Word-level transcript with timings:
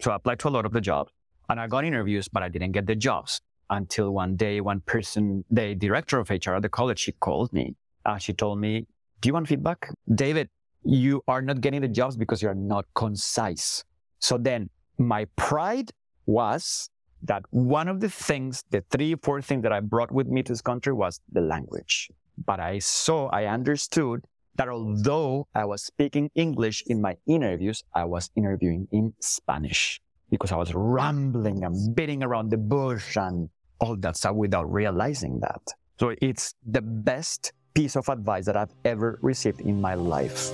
So 0.00 0.10
I 0.10 0.16
applied 0.16 0.38
to 0.40 0.48
a 0.48 0.50
lot 0.50 0.66
of 0.66 0.72
the 0.72 0.80
jobs 0.80 1.12
and 1.48 1.58
I 1.58 1.66
got 1.66 1.84
interviews, 1.84 2.28
but 2.28 2.42
I 2.42 2.48
didn't 2.48 2.72
get 2.72 2.86
the 2.86 2.94
jobs 2.94 3.40
until 3.70 4.10
one 4.10 4.36
day, 4.36 4.60
one 4.60 4.80
person, 4.80 5.44
the 5.50 5.74
director 5.74 6.18
of 6.18 6.30
HR 6.30 6.54
at 6.54 6.62
the 6.62 6.68
college, 6.68 6.98
she 6.98 7.12
called 7.12 7.52
me. 7.52 7.74
Uh, 8.04 8.18
she 8.18 8.32
told 8.32 8.60
me, 8.60 8.86
do 9.20 9.28
you 9.28 9.32
want 9.32 9.48
feedback? 9.48 9.90
David, 10.14 10.48
you 10.84 11.22
are 11.26 11.42
not 11.42 11.60
getting 11.60 11.80
the 11.80 11.88
jobs 11.88 12.16
because 12.16 12.42
you're 12.42 12.54
not 12.54 12.84
concise. 12.94 13.84
So 14.20 14.38
then 14.38 14.70
my 14.98 15.26
pride 15.36 15.90
was 16.26 16.90
that 17.22 17.42
one 17.50 17.88
of 17.88 18.00
the 18.00 18.08
things, 18.08 18.64
the 18.70 18.84
three, 18.90 19.14
four 19.22 19.42
things 19.42 19.62
that 19.62 19.72
I 19.72 19.80
brought 19.80 20.12
with 20.12 20.28
me 20.28 20.42
to 20.42 20.52
this 20.52 20.60
country 20.60 20.92
was 20.92 21.20
the 21.32 21.40
language. 21.40 22.10
But 22.44 22.60
I 22.60 22.78
saw, 22.78 23.28
I 23.28 23.46
understood 23.46 24.24
that 24.58 24.68
although 24.68 25.46
I 25.54 25.64
was 25.64 25.82
speaking 25.82 26.30
English 26.34 26.82
in 26.86 27.00
my 27.00 27.16
interviews, 27.26 27.82
I 27.94 28.04
was 28.04 28.30
interviewing 28.36 28.88
in 28.92 29.14
Spanish 29.20 30.00
because 30.30 30.52
I 30.52 30.56
was 30.56 30.74
rambling 30.74 31.64
and 31.64 31.94
beating 31.94 32.22
around 32.22 32.50
the 32.50 32.58
bush 32.58 33.16
and 33.16 33.48
all 33.80 33.96
that 33.96 34.16
stuff 34.16 34.34
without 34.34 34.70
realizing 34.70 35.40
that. 35.40 35.62
So 35.98 36.14
it's 36.20 36.54
the 36.66 36.82
best 36.82 37.52
piece 37.72 37.96
of 37.96 38.08
advice 38.08 38.44
that 38.46 38.56
I've 38.56 38.74
ever 38.84 39.18
received 39.22 39.60
in 39.60 39.80
my 39.80 39.94
life. 39.94 40.52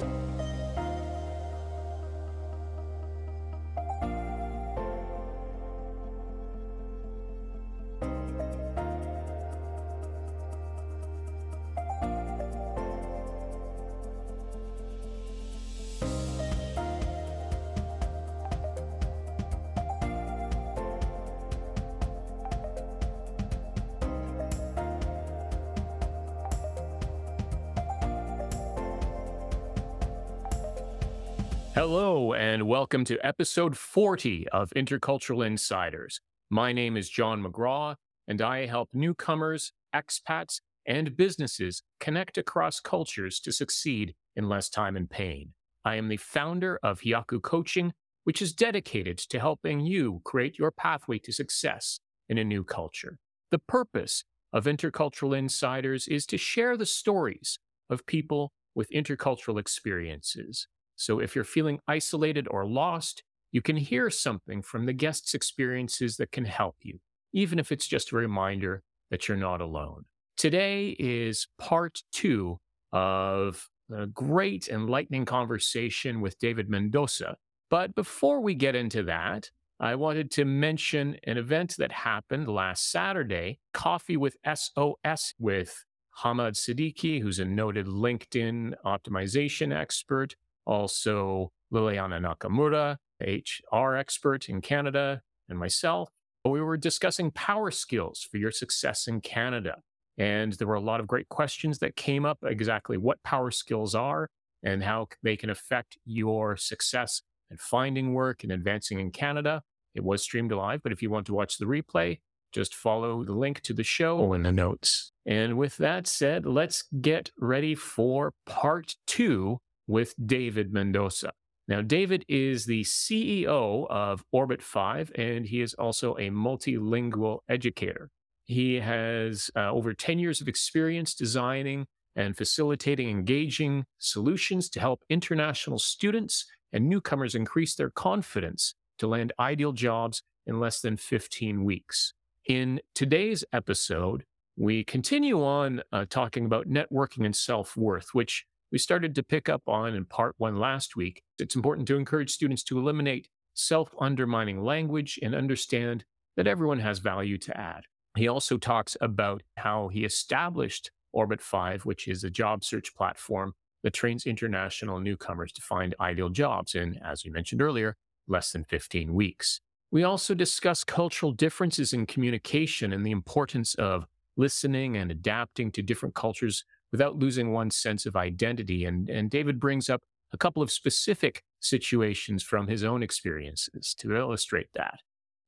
Hello, 31.87 32.33
and 32.33 32.67
welcome 32.67 33.05
to 33.05 33.19
episode 33.23 33.77
40 33.77 34.49
of 34.49 34.71
Intercultural 34.75 35.47
Insiders. 35.47 36.19
My 36.49 36.73
name 36.73 36.97
is 36.97 37.11
John 37.11 37.45
McGraw, 37.45 37.97
and 38.27 38.41
I 38.41 38.65
help 38.65 38.89
newcomers, 38.95 39.71
expats, 39.95 40.63
and 40.87 41.15
businesses 41.15 41.83
connect 42.01 42.39
across 42.39 42.81
cultures 42.81 43.39
to 43.41 43.53
succeed 43.53 44.15
in 44.35 44.49
less 44.49 44.71
time 44.71 44.97
and 44.97 45.11
pain. 45.11 45.53
I 45.85 45.97
am 45.97 46.09
the 46.09 46.17
founder 46.17 46.81
of 46.83 47.03
Hiyaku 47.03 47.43
Coaching, 47.43 47.93
which 48.23 48.41
is 48.41 48.55
dedicated 48.55 49.19
to 49.19 49.39
helping 49.39 49.81
you 49.81 50.23
create 50.25 50.59
your 50.59 50.71
pathway 50.71 51.19
to 51.19 51.33
success 51.33 52.01
in 52.31 52.39
a 52.39 52.45
new 52.45 52.65
culture. 52.65 53.19
The 53.51 53.59
purpose 53.59 54.25
of 54.55 54.65
Intercultural 54.65 55.37
Insiders 55.37 56.09
is 56.09 56.25
to 56.29 56.39
share 56.39 56.79
the 56.79 56.87
stories 56.87 57.59
of 57.91 58.07
people 58.07 58.53
with 58.75 58.89
intercultural 58.91 59.61
experiences 59.61 60.67
so 60.97 61.19
if 61.19 61.35
you're 61.35 61.45
feeling 61.45 61.81
isolated 61.89 62.47
or 62.51 62.67
lost, 62.67 63.23
you 63.53 63.63
can 63.63 63.77
hear 63.77 64.11
something 64.11 64.63
from 64.63 64.87
the 64.87 64.93
guest's 64.93 65.35
experiences 65.35 66.17
that 66.17 66.33
can 66.33 66.45
help 66.45 66.77
you, 66.83 66.99
even 67.33 67.59
if 67.59 67.71
it's 67.71 67.87
just 67.87 68.13
a 68.13 68.17
reminder 68.17 68.83
that 69.11 69.29
you're 69.29 69.37
not 69.37 69.61
alone. 69.61 70.05
Today 70.37 70.97
is 70.99 71.47
part 71.59 72.03
two 72.13 72.59
of 72.93 73.69
a 73.93 74.07
great 74.07 74.69
enlightening 74.69 75.25
conversation 75.25 76.21
with 76.21 76.39
David 76.39 76.69
Mendoza. 76.69 77.37
But 77.71 77.95
before 77.95 78.41
we 78.41 78.55
get 78.55 78.75
into 78.75 79.03
that, 79.05 79.51
I 79.81 79.97
wanted 79.97 80.31
to 80.33 80.45
mention 80.45 81.17
an 81.25 81.37
event 81.37 81.75
that 81.79 81.93
happened 81.93 82.49
last 82.49 82.91
Saturday 82.91 83.59
Coffee 83.73 84.17
with 84.17 84.37
SOS 84.45 85.35
with 85.39 85.85
Hamad 86.23 86.55
Siddiqui, 86.55 87.21
who's 87.21 87.41
a 87.41 87.45
noted 87.45 87.87
LinkedIn 87.87 88.75
optimization 88.87 89.77
expert, 89.77 90.37
also 90.67 91.51
Liliana 91.73 92.21
Nakamura, 92.21 92.97
HR 93.21 93.97
expert 93.97 94.49
in 94.49 94.61
Canada, 94.61 95.23
and 95.49 95.59
myself. 95.59 96.09
We 96.45 96.61
were 96.61 96.77
discussing 96.77 97.31
power 97.31 97.71
skills 97.71 98.27
for 98.31 98.37
your 98.37 98.51
success 98.51 99.07
in 99.07 99.21
Canada. 99.21 99.77
And 100.19 100.53
there 100.53 100.69
were 100.69 100.75
a 100.75 100.81
lot 100.81 101.01
of 101.01 101.07
great 101.07 101.29
questions 101.29 101.79
that 101.79 101.97
came 101.97 102.25
up 102.25 102.39
exactly 102.45 102.97
what 102.97 103.23
power 103.23 103.51
skills 103.51 103.95
are 103.95 104.29
and 104.63 104.83
how 104.83 105.09
they 105.23 105.37
can 105.37 105.51
affect 105.51 105.99
your 106.05 106.57
success 106.57 107.23
and 107.51 107.61
finding 107.61 108.15
work 108.15 108.43
and 108.43 108.53
advancing 108.53 109.01
in 109.01 109.11
Canada. 109.11 109.63
It 109.95 110.05
was 110.05 110.23
streamed 110.23 110.53
live, 110.53 110.83
but 110.83 110.93
if 110.93 111.03
you 111.03 111.11
want 111.11 111.27
to 111.27 111.35
watch 111.35 111.59
the 111.59 111.67
replay, 111.67 112.19
just 112.53 112.75
follow 112.75 113.25
the 113.25 113.33
link 113.33 113.61
to 113.63 113.73
the 113.73 113.83
show 113.83 114.33
in 114.33 114.43
the 114.43 114.53
notes. 114.53 115.13
And 115.27 115.59
with 115.59 115.77
that 115.79 116.07
said, 116.07 116.47
let's 116.47 116.85
get 117.01 117.31
ready 117.39 117.75
for 117.75 118.33
part 118.47 118.95
two 119.07 119.59
with 119.87 120.15
David 120.25 120.73
Mendoza. 120.73 121.33
Now, 121.67 121.81
David 121.81 122.25
is 122.29 122.67
the 122.67 122.83
CEO 122.83 123.87
of 123.89 124.25
Orbit 124.33 124.61
5, 124.61 125.13
and 125.15 125.47
he 125.47 125.63
is 125.63 125.73
also 125.75 126.15
a 126.17 126.29
multilingual 126.29 127.39
educator. 127.49 128.11
He 128.45 128.81
has 128.81 129.51
uh, 129.57 129.71
over 129.71 129.95
10 129.95 130.19
years 130.19 130.43
of 130.43 130.49
experience 130.49 131.15
designing 131.15 131.87
and 132.15 132.37
facilitating 132.37 133.09
engaging 133.09 133.87
solutions 133.99 134.69
to 134.71 134.81
help 134.81 135.03
international 135.09 135.79
students 135.79 136.45
and 136.73 136.89
newcomers 136.89 137.35
increase 137.35 137.75
their 137.75 137.91
confidence 137.91 138.75
to 138.99 139.07
land 139.07 139.33
ideal 139.39 139.73
jobs 139.73 140.23
in 140.47 140.61
less 140.61 140.81
than 140.81 140.97
15 140.97 141.65
weeks. 141.65 142.13
In 142.47 142.81
today's 142.95 143.45
episode, 143.53 144.25
we 144.57 144.85
continue 144.85 145.43
on 145.43 145.83
uh, 145.93 146.05
talking 146.09 146.45
about 146.45 146.69
networking 146.69 147.25
and 147.25 147.35
self 147.35 147.77
worth, 147.77 148.09
which 148.13 148.45
we 148.73 148.79
started 148.79 149.15
to 149.15 149.23
pick 149.23 149.49
up 149.49 149.63
on 149.67 149.95
in 149.95 150.05
part 150.05 150.35
one 150.39 150.57
last 150.57 150.97
week. 150.97 151.23
It's 151.39 151.57
important 151.57 151.87
to 151.89 151.97
encourage 151.97 152.31
students 152.31 152.63
to 152.65 152.79
eliminate 152.79 153.29
self 153.55 153.95
undermining 154.01 154.63
language 154.63 155.19
and 155.23 155.35
understand 155.35 156.05
that 156.37 156.47
everyone 156.47 156.81
has 156.81 156.99
value 156.99 157.39
to 157.39 157.57
add. 157.57 157.85
He 158.17 158.29
also 158.29 158.59
talks 158.59 158.97
about 159.01 159.43
how 159.57 159.89
he 159.89 160.05
established 160.05 160.91
Orbit 161.13 161.41
5, 161.41 161.85
which 161.85 162.09
is 162.09 162.25
a 162.25 162.31
job 162.31 162.65
search 162.65 162.95
platform 162.95 163.55
that 163.83 163.93
trains 163.93 164.27
international 164.27 164.99
newcomers 164.99 165.53
to 165.53 165.63
find 165.63 165.95
ideal 166.01 166.31
jobs 166.31 166.75
in, 166.75 166.99
as 167.05 167.25
we 167.25 167.31
mentioned 167.31 167.63
earlier, 167.63 167.97
less 168.27 168.53
than 168.53 168.65
15 168.65 169.15
weeks. 169.15 169.61
We 169.91 170.03
also 170.03 170.35
discuss 170.35 170.83
cultural 170.83 171.33
differences 171.33 171.93
in 171.93 172.07
communication 172.07 172.93
and 172.93 173.07
the 173.07 173.13
importance 173.13 173.75
of 173.77 174.07
listening 174.37 174.97
and 174.97 175.11
adapting 175.11 175.71
to 175.73 175.83
different 175.83 176.15
cultures 176.15 176.65
without 176.95 177.19
losing 177.19 177.51
one's 177.51 177.75
sense 177.75 178.07
of 178.07 178.15
identity. 178.15 178.85
And, 178.85 179.11
and 179.11 179.29
David 179.29 179.59
brings 179.59 179.91
up 179.91 180.03
a 180.33 180.39
couple 180.39 180.63
of 180.63 180.71
specific 180.71 181.43
situations 181.59 182.41
from 182.41 182.69
his 182.69 182.85
own 182.85 183.03
experiences 183.03 183.97
to 183.99 184.15
illustrate 184.15 184.69
that. 184.75 185.01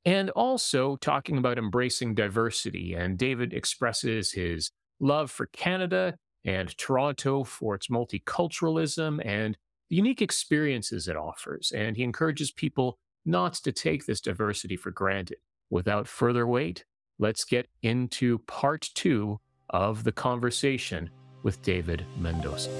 And 0.04 0.30
also 0.30 0.96
talking 0.96 1.38
about 1.38 1.56
embracing 1.56 2.16
diversity. 2.16 2.94
And 2.94 3.16
David 3.16 3.52
expresses 3.52 4.32
his 4.32 4.72
love 4.98 5.30
for 5.30 5.46
Canada 5.46 6.16
and 6.44 6.76
Toronto 6.78 7.44
for 7.44 7.76
its 7.76 7.86
multiculturalism 7.86 9.24
and 9.24 9.56
the 9.88 9.94
unique 9.94 10.22
experiences 10.22 11.06
it 11.06 11.14
offers. 11.16 11.70
And 11.70 11.96
he 11.96 12.02
encourages 12.02 12.50
people 12.50 12.98
not 13.24 13.54
to 13.54 13.70
take 13.70 14.04
this 14.04 14.20
diversity 14.20 14.76
for 14.76 14.90
granted. 14.90 15.38
Without 15.70 16.08
further 16.08 16.44
wait, 16.44 16.84
let's 17.20 17.44
get 17.44 17.68
into 17.82 18.40
part 18.48 18.90
two 18.96 19.38
of 19.70 20.02
the 20.02 20.10
conversation 20.10 21.08
with 21.46 21.62
David 21.62 22.04
Mendoza. 22.18 22.70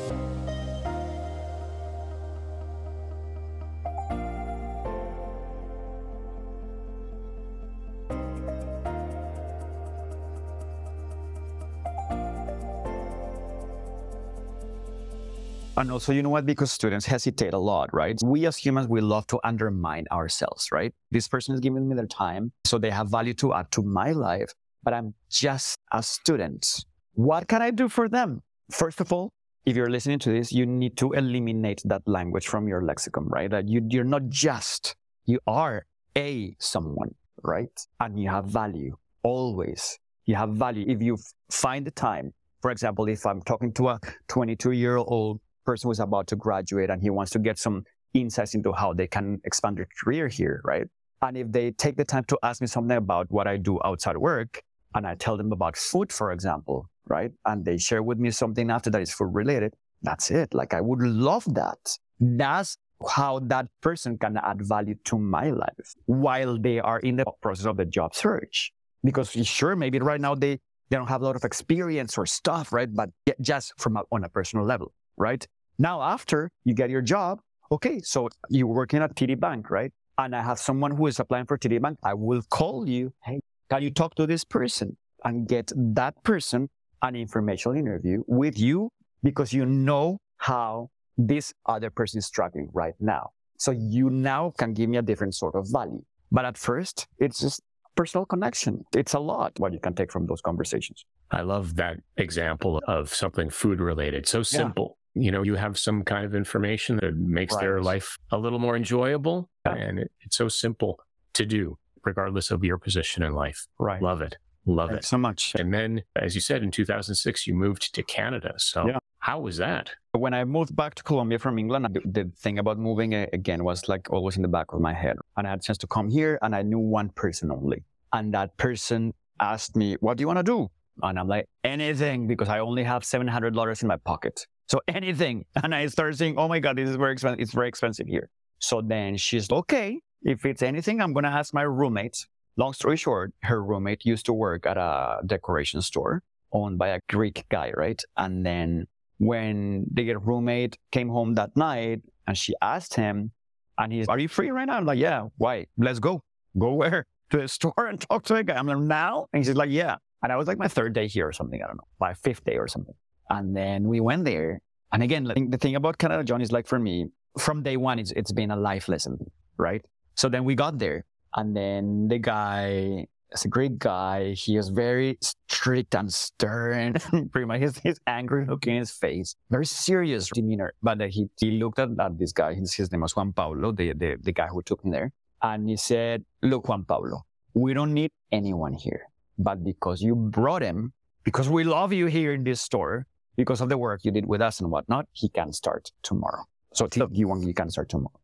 And 15.76 15.92
also, 15.92 16.10
you 16.10 16.24
know 16.24 16.30
what? 16.30 16.44
Because 16.44 16.72
students 16.72 17.06
hesitate 17.06 17.52
a 17.54 17.58
lot, 17.58 17.90
right? 17.92 18.18
We 18.24 18.46
as 18.46 18.56
humans, 18.56 18.88
we 18.88 19.00
love 19.00 19.28
to 19.28 19.38
undermine 19.44 20.06
ourselves, 20.10 20.72
right? 20.72 20.92
This 21.12 21.28
person 21.28 21.54
is 21.54 21.60
giving 21.60 21.88
me 21.88 21.94
their 21.94 22.06
time, 22.06 22.50
so 22.64 22.78
they 22.78 22.90
have 22.90 23.08
value 23.08 23.34
to 23.34 23.54
add 23.54 23.70
to 23.72 23.82
my 23.84 24.10
life, 24.10 24.52
but 24.82 24.92
I'm 24.92 25.14
just 25.30 25.78
a 25.92 26.02
student. 26.02 26.84
What 27.12 27.46
can 27.46 27.62
I 27.62 27.70
do 27.70 27.88
for 27.88 28.08
them? 28.08 28.42
First 28.70 29.00
of 29.00 29.12
all, 29.12 29.32
if 29.64 29.76
you're 29.76 29.90
listening 29.90 30.18
to 30.20 30.30
this, 30.30 30.52
you 30.52 30.66
need 30.66 30.96
to 30.98 31.12
eliminate 31.12 31.82
that 31.84 32.02
language 32.06 32.46
from 32.46 32.68
your 32.68 32.82
lexicon, 32.82 33.26
right? 33.28 33.50
That 33.50 33.68
you, 33.68 33.86
you're 33.90 34.04
not 34.04 34.28
just, 34.28 34.96
you 35.24 35.40
are 35.46 35.86
a 36.16 36.54
someone, 36.58 37.14
right? 37.42 37.70
And 38.00 38.18
you 38.18 38.28
have 38.28 38.46
value 38.46 38.96
always. 39.22 39.98
You 40.24 40.34
have 40.36 40.50
value. 40.50 40.84
If 40.88 41.02
you 41.02 41.18
find 41.50 41.86
the 41.86 41.90
time, 41.90 42.32
for 42.60 42.70
example, 42.70 43.08
if 43.08 43.24
I'm 43.26 43.42
talking 43.42 43.72
to 43.74 43.90
a 43.90 44.00
22 44.28 44.72
year 44.72 44.96
old 44.96 45.40
person 45.64 45.88
who's 45.88 46.00
about 46.00 46.26
to 46.28 46.36
graduate 46.36 46.90
and 46.90 47.02
he 47.02 47.10
wants 47.10 47.32
to 47.32 47.38
get 47.38 47.58
some 47.58 47.84
insights 48.14 48.54
into 48.54 48.72
how 48.72 48.94
they 48.94 49.06
can 49.06 49.40
expand 49.44 49.78
their 49.78 49.88
career 50.02 50.26
here, 50.28 50.60
right? 50.64 50.86
And 51.22 51.36
if 51.36 51.50
they 51.50 51.70
take 51.72 51.96
the 51.96 52.04
time 52.04 52.24
to 52.24 52.38
ask 52.42 52.60
me 52.60 52.66
something 52.66 52.96
about 52.96 53.30
what 53.30 53.46
I 53.46 53.56
do 53.56 53.78
outside 53.84 54.16
work, 54.16 54.62
and 54.94 55.06
I 55.06 55.14
tell 55.14 55.36
them 55.36 55.52
about 55.52 55.76
food, 55.76 56.12
for 56.12 56.32
example, 56.32 56.88
right? 57.06 57.30
And 57.44 57.64
they 57.64 57.78
share 57.78 58.02
with 58.02 58.18
me 58.18 58.30
something 58.30 58.70
after 58.70 58.90
that 58.90 59.00
is 59.00 59.12
food 59.12 59.34
related, 59.34 59.74
that's 60.02 60.30
it. 60.30 60.54
Like 60.54 60.74
I 60.74 60.80
would 60.80 61.00
love 61.00 61.44
that. 61.54 61.78
That's 62.20 62.76
how 63.14 63.40
that 63.40 63.66
person 63.82 64.16
can 64.18 64.36
add 64.38 64.62
value 64.62 64.94
to 65.04 65.18
my 65.18 65.50
life 65.50 65.94
while 66.06 66.58
they 66.58 66.80
are 66.80 67.00
in 67.00 67.16
the 67.16 67.24
process 67.42 67.66
of 67.66 67.76
the 67.76 67.84
job 67.84 68.14
search. 68.14 68.72
Because 69.04 69.30
sure, 69.30 69.76
maybe 69.76 69.98
right 69.98 70.20
now 70.20 70.34
they, 70.34 70.58
they 70.88 70.96
don't 70.96 71.08
have 71.08 71.22
a 71.22 71.24
lot 71.24 71.36
of 71.36 71.44
experience 71.44 72.16
or 72.16 72.26
stuff, 72.26 72.72
right? 72.72 72.92
But 72.92 73.10
just 73.40 73.72
from 73.78 73.96
a, 73.96 74.02
on 74.10 74.24
a 74.24 74.28
personal 74.28 74.64
level, 74.64 74.92
right? 75.16 75.46
Now, 75.78 76.00
after 76.02 76.50
you 76.64 76.74
get 76.74 76.90
your 76.90 77.02
job, 77.02 77.40
okay, 77.70 78.00
so 78.00 78.28
you're 78.48 78.66
working 78.66 79.00
at 79.02 79.14
TD 79.14 79.38
Bank, 79.38 79.70
right? 79.70 79.92
And 80.18 80.34
I 80.34 80.42
have 80.42 80.58
someone 80.58 80.96
who 80.96 81.06
is 81.06 81.20
applying 81.20 81.44
for 81.46 81.58
TD 81.58 81.80
Bank. 81.82 81.98
I 82.02 82.14
will 82.14 82.42
call 82.48 82.88
you. 82.88 83.12
Hey, 83.22 83.40
can 83.68 83.82
you 83.82 83.90
talk 83.90 84.14
to 84.14 84.26
this 84.26 84.44
person 84.44 84.96
and 85.24 85.46
get 85.46 85.70
that 85.76 86.22
person 86.24 86.70
an 87.02 87.16
informational 87.16 87.76
interview 87.76 88.22
with 88.26 88.58
you 88.58 88.90
because 89.22 89.52
you 89.52 89.66
know 89.66 90.18
how 90.38 90.90
this 91.18 91.52
other 91.66 91.90
person 91.90 92.18
is 92.18 92.26
struggling 92.26 92.68
right 92.72 92.94
now. 93.00 93.30
So 93.58 93.70
you 93.70 94.10
now 94.10 94.52
can 94.58 94.74
give 94.74 94.90
me 94.90 94.98
a 94.98 95.02
different 95.02 95.34
sort 95.34 95.54
of 95.54 95.66
value. 95.70 96.04
But 96.30 96.44
at 96.44 96.58
first, 96.58 97.06
it's 97.18 97.40
just 97.40 97.62
personal 97.94 98.26
connection. 98.26 98.84
It's 98.94 99.14
a 99.14 99.18
lot 99.18 99.52
what 99.58 99.72
you 99.72 99.80
can 99.80 99.94
take 99.94 100.12
from 100.12 100.26
those 100.26 100.40
conversations. 100.40 101.04
I 101.30 101.40
love 101.40 101.76
that 101.76 101.96
example 102.16 102.82
of 102.86 103.12
something 103.12 103.50
food 103.50 103.80
related. 103.80 104.28
So 104.28 104.42
simple. 104.42 104.98
Yeah. 105.14 105.22
You 105.22 105.30
know, 105.30 105.42
you 105.42 105.54
have 105.54 105.78
some 105.78 106.04
kind 106.04 106.26
of 106.26 106.34
information 106.34 106.96
that 106.96 107.16
makes 107.16 107.54
right. 107.54 107.62
their 107.62 107.80
life 107.80 108.18
a 108.30 108.36
little 108.36 108.58
more 108.58 108.76
enjoyable. 108.76 109.48
Yeah. 109.64 109.74
And 109.74 109.98
it, 110.00 110.12
it's 110.20 110.36
so 110.36 110.48
simple 110.48 111.00
to 111.32 111.46
do, 111.46 111.78
regardless 112.04 112.50
of 112.50 112.62
your 112.62 112.76
position 112.76 113.22
in 113.22 113.32
life. 113.32 113.66
Right. 113.78 114.02
Love 114.02 114.20
it. 114.20 114.36
Love 114.66 114.90
Thanks 114.90 115.06
it 115.06 115.08
so 115.08 115.18
much. 115.18 115.54
And 115.58 115.72
then, 115.72 116.02
as 116.16 116.34
you 116.34 116.40
said, 116.40 116.62
in 116.62 116.70
2006, 116.72 117.46
you 117.46 117.54
moved 117.54 117.94
to 117.94 118.02
Canada. 118.02 118.54
So, 118.58 118.88
yeah. 118.88 118.98
how 119.20 119.40
was 119.40 119.56
that? 119.58 119.90
When 120.12 120.34
I 120.34 120.44
moved 120.44 120.74
back 120.74 120.96
to 120.96 121.02
Colombia 121.04 121.38
from 121.38 121.58
England, 121.58 121.98
the 122.04 122.30
thing 122.36 122.58
about 122.58 122.78
moving 122.78 123.14
uh, 123.14 123.26
again 123.32 123.62
was 123.62 123.88
like 123.88 124.10
always 124.10 124.36
in 124.36 124.42
the 124.42 124.48
back 124.48 124.72
of 124.72 124.80
my 124.80 124.92
head. 124.92 125.16
And 125.36 125.46
I 125.46 125.50
had 125.50 125.60
a 125.60 125.62
chance 125.62 125.78
to 125.78 125.86
come 125.86 126.10
here, 126.10 126.38
and 126.42 126.54
I 126.54 126.62
knew 126.62 126.80
one 126.80 127.10
person 127.10 127.52
only. 127.52 127.84
And 128.12 128.34
that 128.34 128.56
person 128.56 129.14
asked 129.40 129.76
me, 129.76 129.96
What 130.00 130.16
do 130.16 130.22
you 130.22 130.26
want 130.26 130.40
to 130.40 130.42
do? 130.42 130.68
And 131.02 131.18
I'm 131.18 131.28
like, 131.28 131.46
Anything, 131.62 132.26
because 132.26 132.48
I 132.48 132.58
only 132.58 132.82
have 132.82 133.02
$700 133.02 133.82
in 133.82 133.88
my 133.88 133.96
pocket. 133.98 134.46
So 134.68 134.80
anything. 134.88 135.44
And 135.62 135.74
I 135.74 135.86
started 135.86 136.18
saying, 136.18 136.34
Oh 136.38 136.48
my 136.48 136.58
God, 136.58 136.76
this 136.76 136.88
is 136.88 136.96
very 136.96 137.12
expensive. 137.12 137.40
It's 137.40 137.52
very 137.52 137.68
expensive 137.68 138.08
here. 138.08 138.30
So 138.58 138.82
then 138.82 139.16
she's 139.16 139.50
okay. 139.50 140.00
If 140.22 140.44
it's 140.44 140.62
anything, 140.62 141.00
I'm 141.00 141.12
going 141.12 141.24
to 141.24 141.30
ask 141.30 141.54
my 141.54 141.62
roommate 141.62 142.26
Long 142.58 142.72
story 142.72 142.96
short, 142.96 143.34
her 143.42 143.62
roommate 143.62 144.04
used 144.06 144.26
to 144.26 144.32
work 144.32 144.66
at 144.66 144.78
a 144.78 145.20
decoration 145.26 145.82
store 145.82 146.22
owned 146.52 146.78
by 146.78 146.88
a 146.88 147.00
Greek 147.08 147.44
guy, 147.50 147.70
right? 147.76 148.02
And 148.16 148.46
then 148.46 148.86
when 149.18 149.86
the 149.92 150.14
roommate 150.14 150.78
came 150.90 151.08
home 151.08 151.34
that 151.34 151.54
night 151.56 152.00
and 152.26 152.36
she 152.36 152.54
asked 152.62 152.94
him, 152.94 153.32
and 153.78 153.92
he's, 153.92 154.08
Are 154.08 154.18
you 154.18 154.28
free 154.28 154.50
right 154.50 154.64
now? 154.64 154.76
I'm 154.78 154.86
like, 154.86 154.98
Yeah, 154.98 155.26
why? 155.36 155.66
Let's 155.76 155.98
go. 155.98 156.22
Go 156.58 156.74
where? 156.74 157.06
To 157.30 157.38
the 157.38 157.48
store 157.48 157.88
and 157.88 158.00
talk 158.00 158.22
to 158.26 158.36
a 158.36 158.44
guy. 158.44 158.54
I'm 158.54 158.68
like, 158.68 158.78
Now? 158.78 159.26
And 159.32 159.44
he's 159.44 159.54
like, 159.54 159.70
Yeah. 159.70 159.96
And 160.22 160.32
I 160.32 160.36
was 160.36 160.46
like 160.46 160.58
my 160.58 160.68
third 160.68 160.94
day 160.94 161.08
here 161.08 161.28
or 161.28 161.32
something. 161.32 161.60
I 161.62 161.66
don't 161.66 161.76
know, 161.76 161.88
my 162.00 162.14
fifth 162.14 162.44
day 162.44 162.56
or 162.56 162.68
something. 162.68 162.94
And 163.28 163.54
then 163.54 163.88
we 163.88 164.00
went 164.00 164.24
there. 164.24 164.60
And 164.92 165.02
again, 165.02 165.24
the 165.50 165.58
thing 165.58 165.74
about 165.74 165.98
Canada, 165.98 166.22
John, 166.24 166.40
is 166.40 166.52
like 166.52 166.66
for 166.66 166.78
me, 166.78 167.08
from 167.38 167.62
day 167.62 167.76
one, 167.76 167.98
it's, 167.98 168.12
it's 168.12 168.32
been 168.32 168.50
a 168.50 168.56
life 168.56 168.88
lesson, 168.88 169.18
right? 169.58 169.84
So 170.14 170.28
then 170.28 170.44
we 170.44 170.54
got 170.54 170.78
there 170.78 171.04
and 171.36 171.54
then 171.54 172.08
the 172.08 172.18
guy 172.18 173.06
is 173.32 173.44
a 173.44 173.48
great 173.48 173.78
guy. 173.78 174.32
He 174.32 174.56
is 174.56 174.70
very 174.70 175.18
strict 175.20 175.94
and 175.94 176.12
stern. 176.12 176.94
Pretty 177.30 177.44
much 177.44 177.60
his, 177.60 177.78
his 177.78 178.00
angry 178.06 178.46
look 178.46 178.66
in 178.66 178.76
his 178.76 178.90
face. 178.90 179.36
Very 179.50 179.66
serious 179.66 180.30
demeanor. 180.32 180.72
But 180.82 181.00
uh, 181.00 181.06
he, 181.08 181.28
he 181.38 181.52
looked 181.52 181.78
at, 181.78 181.90
at 182.00 182.18
this 182.18 182.32
guy. 182.32 182.54
His, 182.54 182.74
his 182.74 182.90
name 182.90 183.02
was 183.02 183.14
Juan 183.14 183.32
Pablo, 183.32 183.72
the, 183.72 183.92
the, 183.92 184.16
the 184.20 184.32
guy 184.32 184.46
who 184.46 184.62
took 184.62 184.82
him 184.82 184.90
there. 184.90 185.12
And 185.42 185.68
he 185.68 185.76
said, 185.76 186.24
look, 186.42 186.68
Juan 186.68 186.84
Pablo, 186.84 187.24
we 187.54 187.74
don't 187.74 187.92
need 187.92 188.10
anyone 188.32 188.72
here. 188.72 189.08
But 189.38 189.62
because 189.62 190.00
you 190.00 190.16
brought 190.16 190.62
him, 190.62 190.94
because 191.24 191.48
we 191.48 191.64
love 191.64 191.92
you 191.92 192.06
here 192.06 192.32
in 192.32 192.44
this 192.44 192.62
store, 192.62 193.06
because 193.36 193.60
of 193.60 193.68
the 193.68 193.76
work 193.76 194.00
you 194.04 194.10
did 194.10 194.24
with 194.24 194.40
us 194.40 194.60
and 194.60 194.70
whatnot, 194.70 195.06
he 195.12 195.28
can 195.28 195.52
start 195.52 195.92
tomorrow. 196.02 196.44
So 196.72 196.88
look, 196.96 197.10
you 197.12 197.28
want, 197.28 197.44
you 197.44 197.52
can 197.52 197.70
start 197.70 197.90
tomorrow. 197.90 198.18